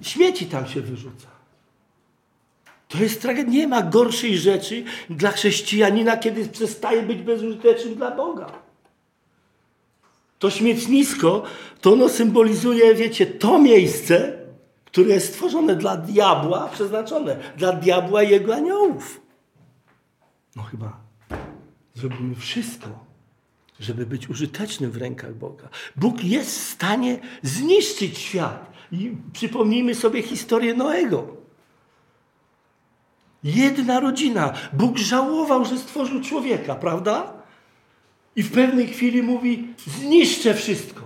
śmieci 0.00 0.46
tam 0.46 0.66
się 0.66 0.80
wyrzuca. 0.80 1.28
To 2.88 2.98
jest 2.98 3.22
tragedia. 3.22 3.52
Nie 3.52 3.68
ma 3.68 3.82
gorszej 3.82 4.38
rzeczy 4.38 4.84
dla 5.10 5.30
chrześcijanina, 5.30 6.16
kiedy 6.16 6.48
przestaje 6.48 7.02
być 7.02 7.22
bezużyteczny 7.22 7.96
dla 7.96 8.10
Boga. 8.10 8.63
To 10.44 10.50
śmietnisko, 10.50 11.42
to 11.80 11.92
ono 11.92 12.08
symbolizuje, 12.08 12.94
wiecie, 12.94 13.26
to 13.26 13.58
miejsce, 13.58 14.38
które 14.84 15.14
jest 15.14 15.28
stworzone 15.28 15.76
dla 15.76 15.96
diabła, 15.96 16.68
przeznaczone 16.68 17.36
dla 17.56 17.72
diabła 17.72 18.22
i 18.22 18.30
jego 18.30 18.54
aniołów. 18.54 19.20
No 20.56 20.62
chyba 20.62 21.00
zrobimy 21.94 22.34
wszystko, 22.34 22.88
żeby 23.80 24.06
być 24.06 24.30
użytecznym 24.30 24.90
w 24.90 24.96
rękach 24.96 25.34
Boga. 25.34 25.68
Bóg 25.96 26.24
jest 26.24 26.50
w 26.50 26.70
stanie 26.70 27.18
zniszczyć 27.42 28.18
świat. 28.18 28.72
I 28.92 29.16
przypomnijmy 29.32 29.94
sobie 29.94 30.22
historię 30.22 30.74
Noego. 30.74 31.36
Jedna 33.44 34.00
rodzina. 34.00 34.52
Bóg 34.72 34.98
żałował, 34.98 35.64
że 35.64 35.78
stworzył 35.78 36.20
człowieka, 36.20 36.74
prawda? 36.74 37.43
I 38.36 38.42
w 38.42 38.52
pewnej 38.52 38.86
chwili 38.86 39.22
mówi: 39.22 39.68
zniszczę 39.86 40.54
wszystko. 40.54 41.00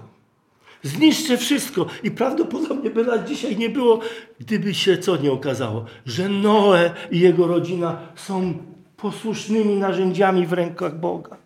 Zniszczę 0.83 1.37
wszystko. 1.37 1.87
I 2.03 2.11
prawdopodobnie 2.11 2.91
by 2.91 3.05
nas 3.05 3.29
dzisiaj 3.29 3.57
nie 3.57 3.71
było, 3.71 4.01
gdyby 4.41 4.75
się 4.75 4.99
co 4.99 5.17
nie 5.17 5.33
okazało, 5.33 5.85
że 6.07 6.29
Noe 6.29 6.91
i 7.11 7.21
jego 7.21 7.47
rodzina 7.47 8.01
są 8.14 8.55
posłusznymi 8.97 9.77
narzędziami 9.77 10.47
w 10.47 10.53
rękach 10.53 11.01
Boga. 11.01 11.37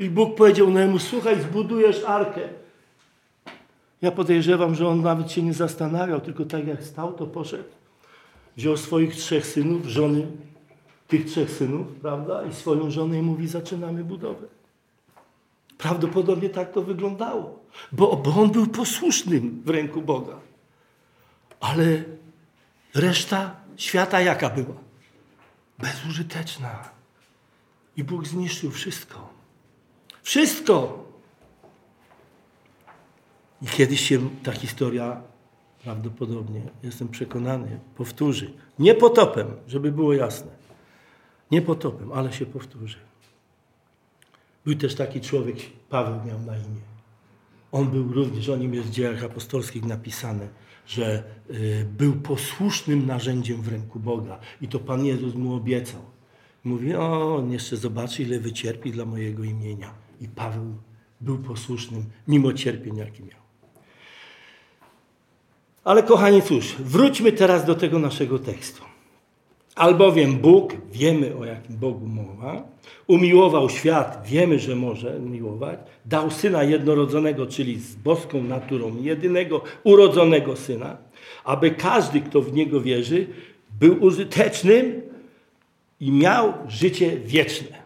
I 0.00 0.10
Bóg 0.10 0.36
powiedział 0.36 0.70
Noemu: 0.70 0.98
Słuchaj, 0.98 1.40
zbudujesz 1.40 2.04
arkę. 2.04 2.40
Ja 4.02 4.10
podejrzewam, 4.10 4.74
że 4.74 4.88
on 4.88 5.02
nawet 5.02 5.32
się 5.32 5.42
nie 5.42 5.54
zastanawiał, 5.54 6.20
tylko 6.20 6.44
tak 6.44 6.66
jak 6.66 6.84
stał, 6.84 7.12
to 7.12 7.26
poszedł 7.26 7.80
wziął 8.56 8.76
swoich 8.76 9.16
trzech 9.16 9.46
synów, 9.46 9.86
żony 9.86 10.26
tych 11.08 11.24
trzech 11.24 11.50
synów, 11.50 11.86
prawda, 12.02 12.44
i 12.44 12.52
swoją 12.52 12.90
żonę 12.90 13.18
i 13.18 13.22
mówi, 13.22 13.48
zaczynamy 13.48 14.04
budowę. 14.04 14.46
Prawdopodobnie 15.80 16.50
tak 16.50 16.72
to 16.72 16.82
wyglądało, 16.82 17.58
bo, 17.92 18.16
bo 18.16 18.42
on 18.42 18.50
był 18.50 18.66
posłusznym 18.66 19.62
w 19.64 19.70
ręku 19.70 20.02
Boga. 20.02 20.40
Ale 21.60 22.04
reszta 22.94 23.56
świata 23.76 24.20
jaka 24.20 24.50
była? 24.50 24.74
Bezużyteczna. 25.78 26.88
I 27.96 28.04
Bóg 28.04 28.26
zniszczył 28.26 28.70
wszystko. 28.70 29.28
Wszystko. 30.22 31.04
I 33.62 33.66
kiedyś 33.66 34.00
się 34.00 34.30
ta 34.42 34.52
historia 34.52 35.22
prawdopodobnie, 35.84 36.62
jestem 36.82 37.08
przekonany, 37.08 37.80
powtórzy. 37.96 38.52
Nie 38.78 38.94
potopem, 38.94 39.46
żeby 39.66 39.92
było 39.92 40.12
jasne. 40.12 40.50
Nie 41.50 41.62
potopem, 41.62 42.12
ale 42.12 42.32
się 42.32 42.46
powtórzy. 42.46 43.09
Był 44.64 44.74
też 44.74 44.94
taki 44.94 45.20
człowiek, 45.20 45.56
Paweł 45.88 46.24
miał 46.26 46.40
na 46.40 46.56
imię. 46.56 46.80
On 47.72 47.90
był 47.90 48.12
również, 48.12 48.48
o 48.48 48.56
nim 48.56 48.74
jest 48.74 48.88
w 48.88 48.90
dziejach 48.90 49.24
apostolskich 49.24 49.84
napisane, 49.84 50.48
że 50.86 51.24
y, 51.50 51.86
był 51.98 52.12
posłusznym 52.12 53.06
narzędziem 53.06 53.62
w 53.62 53.68
ręku 53.68 54.00
Boga. 54.00 54.38
I 54.60 54.68
to 54.68 54.78
Pan 54.78 55.04
Jezus 55.04 55.34
mu 55.34 55.54
obiecał. 55.54 56.00
Mówi, 56.64 56.94
o, 56.94 57.36
on 57.36 57.52
jeszcze 57.52 57.76
zobaczy, 57.76 58.22
ile 58.22 58.40
wycierpi 58.40 58.92
dla 58.92 59.04
mojego 59.04 59.44
imienia. 59.44 59.94
I 60.20 60.28
Paweł 60.28 60.74
był 61.20 61.38
posłusznym, 61.38 62.04
mimo 62.28 62.52
cierpień, 62.52 62.96
jaki 62.96 63.22
miał. 63.22 63.40
Ale 65.84 66.02
kochani, 66.02 66.42
cóż, 66.42 66.76
wróćmy 66.78 67.32
teraz 67.32 67.64
do 67.64 67.74
tego 67.74 67.98
naszego 67.98 68.38
tekstu. 68.38 68.89
Albowiem 69.74 70.38
Bóg, 70.38 70.72
wiemy 70.92 71.36
o 71.36 71.44
jakim 71.44 71.76
Bogu 71.76 72.06
mowa, 72.06 72.68
umiłował 73.06 73.70
świat, 73.70 74.22
wiemy, 74.26 74.58
że 74.58 74.76
może 74.76 75.20
miłować, 75.20 75.78
dał 76.04 76.30
Syna 76.30 76.62
jednorodzonego, 76.62 77.46
czyli 77.46 77.80
z 77.80 77.94
boską 77.94 78.42
naturą, 78.42 78.96
jedynego 79.02 79.62
urodzonego 79.84 80.56
Syna, 80.56 80.96
aby 81.44 81.70
każdy, 81.70 82.20
kto 82.20 82.42
w 82.42 82.52
Niego 82.52 82.80
wierzy, 82.80 83.26
był 83.80 84.04
użytecznym 84.04 85.02
i 86.00 86.12
miał 86.12 86.52
życie 86.68 87.16
wieczne. 87.16 87.80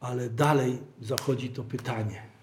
Ale 0.00 0.30
dalej 0.30 0.78
zachodzi 1.00 1.48
to 1.48 1.62
pytanie– 1.62 2.22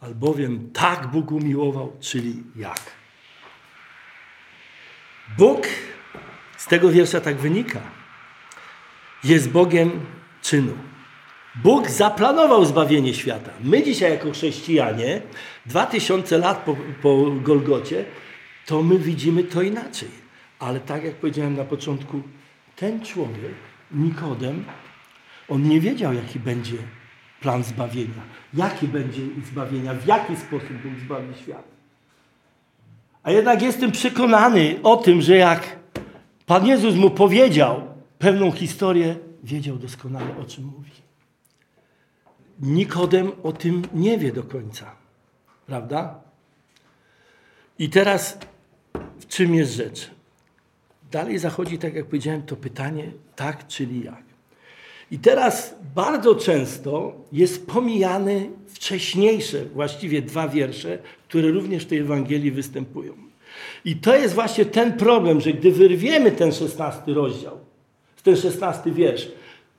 albowiem 0.00 0.70
tak 0.72 1.06
Bóg 1.06 1.32
umiłował, 1.32 1.92
czyli 2.00 2.42
jak. 2.56 2.80
Bóg, 5.38 5.66
z 6.56 6.66
tego 6.66 6.90
wiersza 6.90 7.20
tak 7.20 7.36
wynika, 7.36 7.80
jest 9.24 9.50
Bogiem 9.50 10.00
czynu. 10.42 10.72
Bóg 11.62 11.90
zaplanował 11.90 12.64
zbawienie 12.64 13.14
świata. 13.14 13.50
My 13.64 13.82
dzisiaj 13.82 14.10
jako 14.10 14.30
chrześcijanie, 14.30 15.22
dwa 15.66 15.86
tysiące 15.86 16.38
lat 16.38 16.58
po, 16.58 16.76
po 17.02 17.30
Golgocie, 17.42 18.04
to 18.66 18.82
my 18.82 18.98
widzimy 18.98 19.44
to 19.44 19.62
inaczej. 19.62 20.08
Ale 20.58 20.80
tak 20.80 21.04
jak 21.04 21.14
powiedziałem 21.14 21.56
na 21.56 21.64
początku, 21.64 22.22
ten 22.76 23.04
człowiek, 23.04 23.54
Nikodem, 23.90 24.64
on 25.48 25.68
nie 25.68 25.80
wiedział, 25.80 26.14
jaki 26.14 26.40
będzie 26.40 26.76
plan 27.40 27.64
zbawienia. 27.64 28.22
Jaki 28.54 28.88
będzie 28.88 29.22
zbawienia, 29.52 29.94
w 29.94 30.06
jaki 30.06 30.36
sposób 30.36 30.72
Bóg 30.72 30.92
zbawi 31.04 31.34
świat. 31.42 31.64
A 33.22 33.30
jednak 33.30 33.62
jestem 33.62 33.92
przekonany 33.92 34.76
o 34.82 34.96
tym, 34.96 35.22
że 35.22 35.36
jak 35.36 35.76
Pan 36.46 36.66
Jezus 36.66 36.94
mu 36.94 37.10
powiedział 37.10 37.82
pewną 38.18 38.52
historię, 38.52 39.16
wiedział 39.44 39.76
doskonale 39.76 40.36
o 40.36 40.44
czym 40.44 40.64
mówi. 40.64 40.90
Nikodem 42.60 43.32
o 43.42 43.52
tym 43.52 43.82
nie 43.94 44.18
wie 44.18 44.32
do 44.32 44.42
końca. 44.42 44.90
Prawda? 45.66 46.20
I 47.78 47.90
teraz 47.90 48.38
w 49.18 49.26
czym 49.26 49.54
jest 49.54 49.72
rzecz? 49.72 50.10
Dalej 51.10 51.38
zachodzi, 51.38 51.78
tak 51.78 51.94
jak 51.94 52.06
powiedziałem, 52.06 52.42
to 52.42 52.56
pytanie 52.56 53.12
tak, 53.36 53.66
czyli 53.66 54.04
jak. 54.04 54.22
I 55.10 55.18
teraz 55.18 55.74
bardzo 55.94 56.34
często 56.34 57.14
jest 57.32 57.66
pomijane 57.66 58.40
wcześniejsze, 58.68 59.64
właściwie 59.64 60.22
dwa 60.22 60.48
wiersze, 60.48 60.98
które 61.28 61.50
również 61.50 61.84
w 61.84 61.86
tej 61.86 61.98
Ewangelii 61.98 62.50
występują. 62.50 63.25
I 63.84 63.96
to 63.96 64.16
jest 64.16 64.34
właśnie 64.34 64.64
ten 64.64 64.92
problem, 64.92 65.40
że 65.40 65.52
gdy 65.52 65.72
wyrwiemy 65.72 66.32
ten 66.32 66.52
szesnasty 66.52 67.14
rozdział, 67.14 67.58
ten 68.22 68.36
szesnasty 68.36 68.92
wiersz 68.92 69.28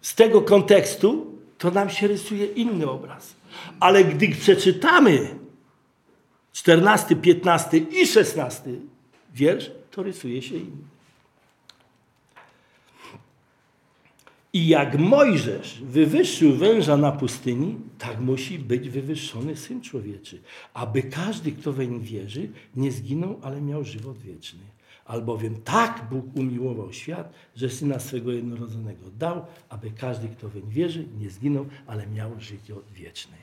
z 0.01 0.15
tego 0.15 0.41
kontekstu, 0.41 1.37
to 1.57 1.71
nam 1.71 1.89
się 1.89 2.07
rysuje 2.07 2.45
inny 2.45 2.89
obraz. 2.89 3.35
Ale 3.79 4.03
gdy 4.03 4.27
przeczytamy 4.29 5.35
14, 6.53 7.15
15 7.15 7.77
i 7.77 8.07
16 8.07 8.63
wiersz, 9.33 9.71
to 9.91 10.03
rysuje 10.03 10.41
się 10.41 10.55
inny. 10.55 10.96
I 14.53 14.67
jak 14.67 14.99
Mojżesz 14.99 15.81
wywyższył 15.83 16.55
węża 16.55 16.97
na 16.97 17.11
pustyni, 17.11 17.75
tak 17.97 18.19
musi 18.19 18.59
być 18.59 18.89
wywyższony 18.89 19.55
Syn 19.55 19.81
Człowieczy, 19.81 20.41
aby 20.73 21.03
każdy, 21.03 21.51
kto 21.51 21.73
weń 21.73 21.99
wierzy, 21.99 22.49
nie 22.75 22.91
zginął, 22.91 23.39
ale 23.41 23.61
miał 23.61 23.83
żywot 23.83 24.17
wieczny. 24.17 24.59
Albowiem 25.05 25.55
tak 25.63 26.07
Bóg 26.09 26.25
umiłował 26.35 26.93
świat, 26.93 27.33
że 27.55 27.69
Syna 27.69 27.99
swego 27.99 28.31
jednorodzonego 28.31 29.05
dał, 29.19 29.45
aby 29.69 29.91
każdy, 29.91 30.27
kto 30.27 30.49
weń 30.49 30.63
wierzy, 30.69 31.05
nie 31.19 31.29
zginął, 31.29 31.65
ale 31.87 32.07
miał 32.07 32.31
życie 32.39 32.73
wieczne. 32.93 33.37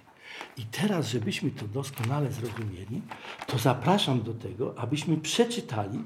I 0.57 0.63
teraz, 0.63 1.09
żebyśmy 1.09 1.51
to 1.51 1.69
doskonale 1.69 2.33
zrozumieli, 2.33 3.03
to 3.47 3.59
zapraszam 3.59 4.23
do 4.23 4.35
tego, 4.35 4.79
abyśmy 4.79 5.17
przeczytali 5.17 5.99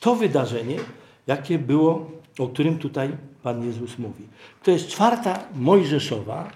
to 0.00 0.16
wydarzenie, 0.16 0.76
jakie 1.26 1.58
było, 1.58 2.10
o 2.38 2.48
którym 2.48 2.78
tutaj 2.78 3.16
Pan 3.46 3.66
Jezus 3.66 3.98
mówi. 3.98 4.24
To 4.62 4.70
jest 4.70 4.88
czwarta 4.88 5.44
Mojżeszowa, 5.54 6.50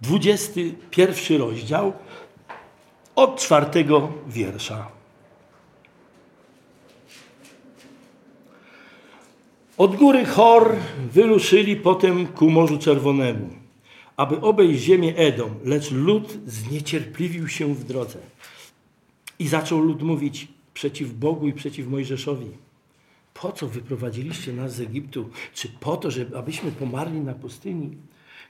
dwudziesty 0.00 0.74
pierwszy 0.90 1.38
rozdział 1.38 1.92
od 3.14 3.40
czwartego 3.40 4.12
wiersza. 4.26 4.88
Od 9.78 9.96
góry 9.96 10.24
Chor 10.24 10.76
wyruszyli 11.12 11.76
potem 11.76 12.26
ku 12.26 12.50
Morzu 12.50 12.78
Czerwonemu, 12.78 13.48
aby 14.16 14.40
obejść 14.40 14.82
ziemię 14.82 15.16
Edom, 15.16 15.54
lecz 15.64 15.90
lud 15.90 16.38
zniecierpliwił 16.46 17.48
się 17.48 17.74
w 17.74 17.84
drodze. 17.84 18.18
I 19.38 19.48
zaczął 19.48 19.80
lud 19.80 20.02
mówić 20.02 20.48
przeciw 20.74 21.14
Bogu 21.14 21.48
i 21.48 21.52
przeciw 21.52 21.88
Mojżeszowi. 21.88 22.50
Po 23.34 23.52
co 23.52 23.68
wyprowadziliście 23.68 24.52
nas 24.52 24.74
z 24.74 24.80
Egiptu? 24.80 25.30
Czy 25.54 25.68
po 25.68 25.96
to, 25.96 26.10
żeby, 26.10 26.38
abyśmy 26.38 26.72
pomarli 26.72 27.20
na 27.20 27.34
pustyni? 27.34 27.96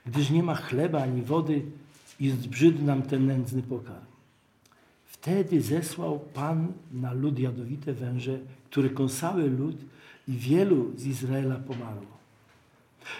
Gdyż 0.05 0.29
nie 0.29 0.43
ma 0.43 0.55
chleba 0.55 1.03
ani 1.03 1.21
wody 1.21 1.61
i 2.19 2.29
zbrzydł 2.29 2.83
nam 2.83 3.01
ten 3.01 3.25
nędzny 3.25 3.63
pokarm. 3.63 4.05
Wtedy 5.05 5.61
zesłał 5.61 6.19
Pan 6.33 6.67
na 6.91 7.13
lud 7.13 7.39
jadowite 7.39 7.93
węże, 7.93 8.39
które 8.69 8.89
kąsały 8.89 9.49
lud 9.49 9.75
i 10.27 10.31
wielu 10.31 10.91
z 10.95 11.05
Izraela 11.05 11.55
pomarło. 11.55 12.17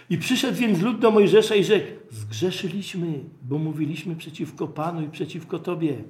I 0.10 0.18
przyszedł 0.18 0.58
więc 0.58 0.82
lud 0.82 1.00
do 1.00 1.12
Mojżesza 1.12 1.56
i 1.56 1.64
rzekł, 1.64 1.88
zgrzeszyliśmy, 2.12 3.20
bo 3.42 3.58
mówiliśmy 3.58 4.16
przeciwko 4.16 4.68
Panu 4.68 5.02
i 5.02 5.10
przeciwko 5.10 5.60
Tobie. 5.60 6.04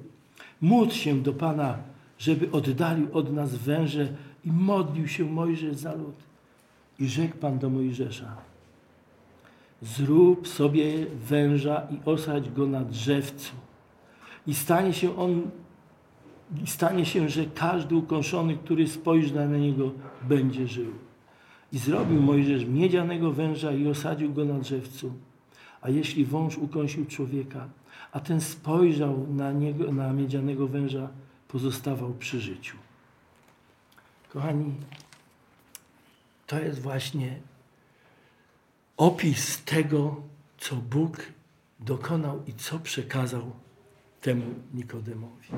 Módl 0.60 0.92
się 0.92 1.22
do 1.22 1.32
Pana, 1.32 1.78
żeby 2.18 2.50
oddalił 2.50 3.08
od 3.12 3.32
nas 3.32 3.54
węże 3.54 4.08
i 4.44 4.52
modlił 4.52 5.08
się 5.08 5.24
Mojżesz 5.24 5.76
za 5.76 5.94
lud. 5.94 6.16
I 6.98 7.08
rzekł 7.08 7.36
Pan 7.36 7.58
do 7.58 7.70
Mojżesza, 7.70 8.36
zrób 9.82 10.48
sobie 10.48 11.06
węża 11.28 11.86
i 11.90 12.10
osadź 12.10 12.50
go 12.50 12.66
na 12.66 12.84
drzewcu. 12.84 13.52
I 14.46 14.54
stanie 14.54 14.92
się 14.92 15.16
on, 15.16 15.50
i 16.64 16.66
stanie 16.66 17.06
się, 17.06 17.28
że 17.28 17.44
każdy 17.44 17.96
ukąszony, 17.96 18.56
który 18.56 18.88
spojrzy 18.88 19.34
na 19.34 19.46
niego, 19.46 19.90
będzie 20.28 20.68
żył. 20.68 20.92
I 21.72 21.78
zrobił 21.78 22.22
Mojżesz 22.22 22.64
miedzianego 22.64 23.32
węża 23.32 23.72
i 23.72 23.88
osadził 23.88 24.32
go 24.32 24.44
na 24.44 24.58
drzewcu. 24.58 25.12
A 25.82 25.90
jeśli 25.90 26.24
wąż 26.24 26.56
ukąsił 26.56 27.06
człowieka, 27.06 27.68
a 28.12 28.20
ten 28.20 28.40
spojrzał 28.40 29.26
na, 29.26 29.52
niego, 29.52 29.92
na 29.92 30.12
miedzianego 30.12 30.68
węża, 30.68 31.08
pozostawał 31.48 32.14
przy 32.14 32.40
życiu. 32.40 32.76
Kochani, 34.28 34.74
to 36.46 36.58
jest 36.58 36.80
właśnie 36.80 37.38
opis 38.96 39.64
tego, 39.64 40.22
co 40.58 40.76
Bóg 40.76 41.22
dokonał 41.80 42.42
i 42.46 42.54
co 42.54 42.78
przekazał 42.78 43.50
temu 44.20 44.54
Nikodemowi. 44.74 45.48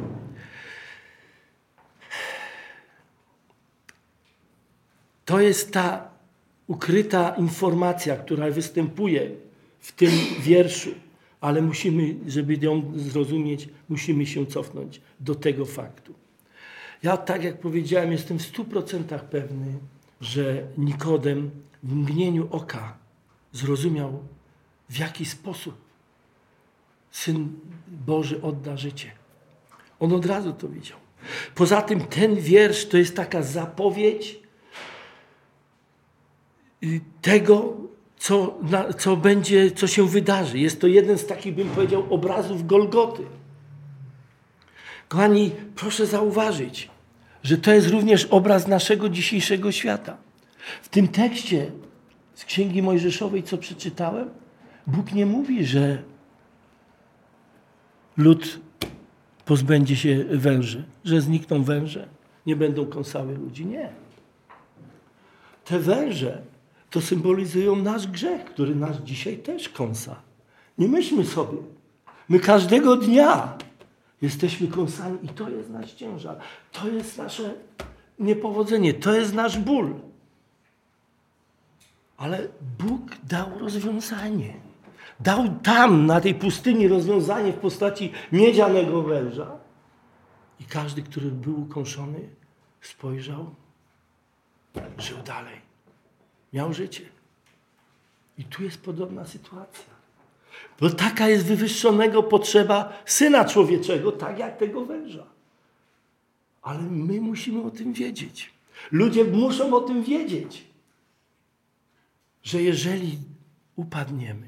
To 5.24 5.40
jest 5.40 5.72
ta 5.72 6.10
ukryta 6.66 7.34
informacja, 7.36 8.16
która 8.16 8.50
występuje 8.50 9.30
w 9.80 9.92
tym 9.92 10.10
wierszu, 10.40 10.90
ale 11.40 11.62
musimy, 11.62 12.14
żeby 12.26 12.56
ją 12.60 12.92
zrozumieć, 12.96 13.68
musimy 13.88 14.26
się 14.26 14.46
cofnąć 14.46 15.00
do 15.20 15.34
tego 15.34 15.66
faktu. 15.66 16.14
Ja, 17.02 17.16
tak 17.16 17.44
jak 17.44 17.60
powiedziałem, 17.60 18.12
jestem 18.12 18.38
w 18.38 18.42
stu 18.42 18.64
procentach 18.64 19.24
pewny, 19.24 19.78
że 20.20 20.66
Nikodem 20.78 21.50
w 21.82 21.94
mgnieniu 21.94 22.48
oka 22.50 22.98
zrozumiał, 23.52 24.22
w 24.90 24.98
jaki 24.98 25.24
sposób 25.24 25.74
Syn 27.10 27.48
Boży 27.88 28.42
odda 28.42 28.76
życie. 28.76 29.10
On 30.00 30.12
od 30.12 30.26
razu 30.26 30.52
to 30.52 30.68
widział. 30.68 30.98
Poza 31.54 31.82
tym 31.82 32.00
ten 32.00 32.36
wiersz 32.36 32.88
to 32.88 32.96
jest 32.96 33.16
taka 33.16 33.42
zapowiedź 33.42 34.40
tego, 37.22 37.76
co, 38.20 38.58
na, 38.62 38.92
co 38.92 39.16
będzie, 39.16 39.70
co 39.70 39.86
się 39.86 40.08
wydarzy. 40.08 40.58
Jest 40.58 40.80
to 40.80 40.86
jeden 40.86 41.18
z 41.18 41.26
takich, 41.26 41.54
bym 41.54 41.68
powiedział, 41.68 42.06
obrazów 42.10 42.66
Golgoty. 42.66 43.22
Kochani, 45.08 45.50
proszę 45.76 46.06
zauważyć, 46.06 46.90
że 47.42 47.58
to 47.58 47.72
jest 47.72 47.88
również 47.88 48.24
obraz 48.24 48.68
naszego 48.68 49.08
dzisiejszego 49.08 49.72
świata. 49.72 50.16
W 50.82 50.88
tym 50.88 51.08
tekście 51.08 51.72
z 52.34 52.44
Księgi 52.44 52.82
Mojżeszowej, 52.82 53.42
co 53.42 53.58
przeczytałem, 53.58 54.30
Bóg 54.86 55.12
nie 55.12 55.26
mówi, 55.26 55.64
że 55.66 56.02
lud 58.16 58.60
pozbędzie 59.44 59.96
się 59.96 60.24
węży, 60.24 60.84
że 61.04 61.20
znikną 61.20 61.62
węże, 61.62 62.08
nie 62.46 62.56
będą 62.56 62.86
kąsały 62.86 63.34
ludzi. 63.34 63.66
Nie. 63.66 63.88
Te 65.64 65.78
węże 65.78 66.42
to 66.91 67.01
symbolizują 67.01 67.76
nasz 67.76 68.07
grzech, 68.07 68.45
który 68.45 68.74
nas 68.74 68.97
dzisiaj 68.97 69.38
też 69.38 69.68
kąsa. 69.68 70.16
Nie 70.78 70.88
myślmy 70.88 71.24
sobie. 71.24 71.59
My 72.28 72.41
każdego 72.41 72.97
dnia 72.97 73.59
jesteśmy 74.22 74.68
kąsani 74.68 75.18
i 75.22 75.28
to 75.28 75.51
jest 75.51 75.70
nasz 75.70 75.93
ciężar. 75.93 76.38
To 76.72 76.88
jest 76.88 77.18
nasze 77.18 77.55
niepowodzenie. 78.18 78.95
To 78.95 79.14
jest 79.14 79.34
nasz 79.34 79.59
ból. 79.59 79.95
Ale 82.16 82.49
Bóg 82.78 83.01
dał 83.24 83.59
rozwiązanie. 83.59 84.55
Dał 85.20 85.49
tam, 85.62 86.07
na 86.07 86.20
tej 86.20 86.34
pustyni, 86.34 86.88
rozwiązanie 86.88 87.53
w 87.53 87.59
postaci 87.59 88.12
miedzianego 88.32 89.03
węża. 89.03 89.51
I 90.61 90.64
każdy, 90.64 91.03
który 91.03 91.30
był 91.30 91.61
ukąszony, 91.62 92.28
spojrzał, 92.80 93.55
żył 94.99 95.16
dalej 95.24 95.69
miał 96.53 96.74
życie. 96.74 97.09
I 98.38 98.44
tu 98.44 98.62
jest 98.62 98.82
podobna 98.82 99.24
sytuacja. 99.24 100.01
Bo 100.80 100.90
taka 100.90 101.28
jest 101.28 101.46
wywyższonego 101.46 102.22
potrzeba 102.22 102.92
Syna 103.07 103.44
Człowieczego, 103.44 104.12
tak 104.12 104.38
jak 104.38 104.59
tego 104.59 104.84
węża. 104.84 105.26
Ale 106.62 106.80
my 106.80 107.20
musimy 107.20 107.62
o 107.62 107.70
tym 107.70 107.92
wiedzieć. 107.92 108.53
Ludzie 108.92 109.24
muszą 109.24 109.74
o 109.76 109.80
tym 109.80 110.05
wiedzieć, 110.05 110.64
że 112.42 112.62
jeżeli 112.62 113.18
upadniemy, 113.76 114.46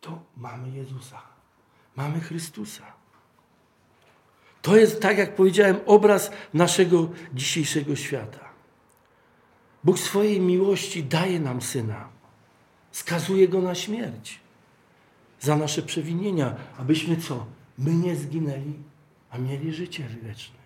to 0.00 0.22
mamy 0.36 0.76
Jezusa, 0.76 1.22
mamy 1.96 2.20
Chrystusa. 2.20 2.92
To 4.62 4.76
jest, 4.76 5.02
tak 5.02 5.18
jak 5.18 5.34
powiedziałem, 5.34 5.76
obraz 5.86 6.30
naszego 6.54 7.10
dzisiejszego 7.34 7.96
świata. 7.96 8.51
Bóg 9.84 9.98
swojej 9.98 10.40
miłości 10.40 11.04
daje 11.04 11.40
nam 11.40 11.62
syna, 11.62 12.08
skazuje 12.92 13.48
go 13.48 13.60
na 13.60 13.74
śmierć 13.74 14.40
za 15.40 15.56
nasze 15.56 15.82
przewinienia, 15.82 16.56
abyśmy 16.78 17.16
co? 17.16 17.46
My 17.78 17.94
nie 17.94 18.16
zginęli, 18.16 18.74
a 19.30 19.38
mieli 19.38 19.72
życie 19.72 20.08
wieczne. 20.22 20.62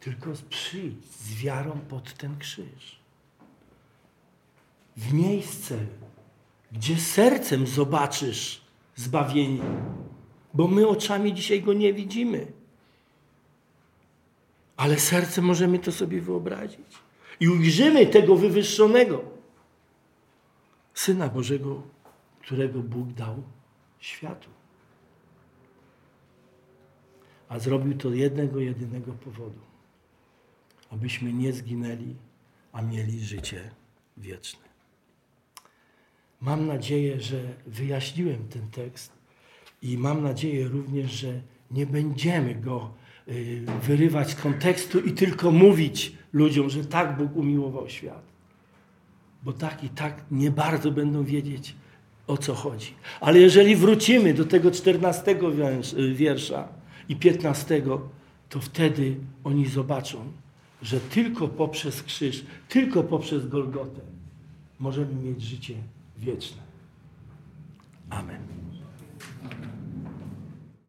Tylko 0.00 0.30
przyjdź 0.50 1.04
z 1.06 1.34
wiarą 1.34 1.80
pod 1.88 2.14
ten 2.14 2.38
krzyż. 2.38 3.00
W 4.96 5.12
miejsce, 5.12 5.78
gdzie 6.72 6.96
sercem 6.96 7.66
zobaczysz 7.66 8.60
zbawienie, 8.96 9.62
bo 10.54 10.68
my 10.68 10.88
oczami 10.88 11.34
dzisiaj 11.34 11.62
go 11.62 11.72
nie 11.72 11.94
widzimy. 11.94 12.59
Ale 14.80 14.98
sercem 14.98 15.44
możemy 15.44 15.78
to 15.78 15.92
sobie 15.92 16.20
wyobrazić. 16.20 16.98
I 17.40 17.48
ujrzymy 17.48 18.06
tego 18.06 18.36
wywyższonego 18.36 19.24
Syna 20.94 21.28
Bożego, 21.28 21.82
którego 22.42 22.82
Bóg 22.82 23.12
dał 23.12 23.42
światu. 23.98 24.48
A 27.48 27.58
zrobił 27.58 27.98
to 27.98 28.14
jednego, 28.14 28.60
jedynego 28.60 29.12
powodu. 29.12 29.60
Abyśmy 30.90 31.32
nie 31.32 31.52
zginęli, 31.52 32.16
a 32.72 32.82
mieli 32.82 33.24
życie 33.24 33.70
wieczne. 34.16 34.64
Mam 36.40 36.66
nadzieję, 36.66 37.20
że 37.20 37.40
wyjaśniłem 37.66 38.48
ten 38.48 38.70
tekst 38.70 39.12
i 39.82 39.98
mam 39.98 40.22
nadzieję 40.22 40.68
również, 40.68 41.12
że 41.12 41.40
nie 41.70 41.86
będziemy 41.86 42.54
go 42.54 42.99
wyrywać 43.82 44.30
z 44.30 44.34
kontekstu 44.34 45.00
i 45.00 45.12
tylko 45.12 45.50
mówić 45.50 46.12
ludziom, 46.32 46.70
że 46.70 46.84
tak 46.84 47.16
Bóg 47.16 47.36
umiłował 47.36 47.88
świat. 47.88 48.22
Bo 49.42 49.52
tak 49.52 49.84
i 49.84 49.88
tak 49.88 50.24
nie 50.30 50.50
bardzo 50.50 50.90
będą 50.90 51.24
wiedzieć, 51.24 51.74
o 52.26 52.36
co 52.36 52.54
chodzi. 52.54 52.94
Ale 53.20 53.38
jeżeli 53.38 53.76
wrócimy 53.76 54.34
do 54.34 54.44
tego 54.44 54.70
czternastego 54.70 55.50
wiersza 56.14 56.68
i 57.08 57.16
piętnastego, 57.16 58.08
to 58.48 58.60
wtedy 58.60 59.16
oni 59.44 59.66
zobaczą, 59.66 60.32
że 60.82 61.00
tylko 61.00 61.48
poprzez 61.48 62.02
krzyż, 62.02 62.44
tylko 62.68 63.02
poprzez 63.02 63.48
Golgotę 63.48 64.00
możemy 64.78 65.14
mieć 65.14 65.42
życie 65.42 65.74
wieczne. 66.18 66.62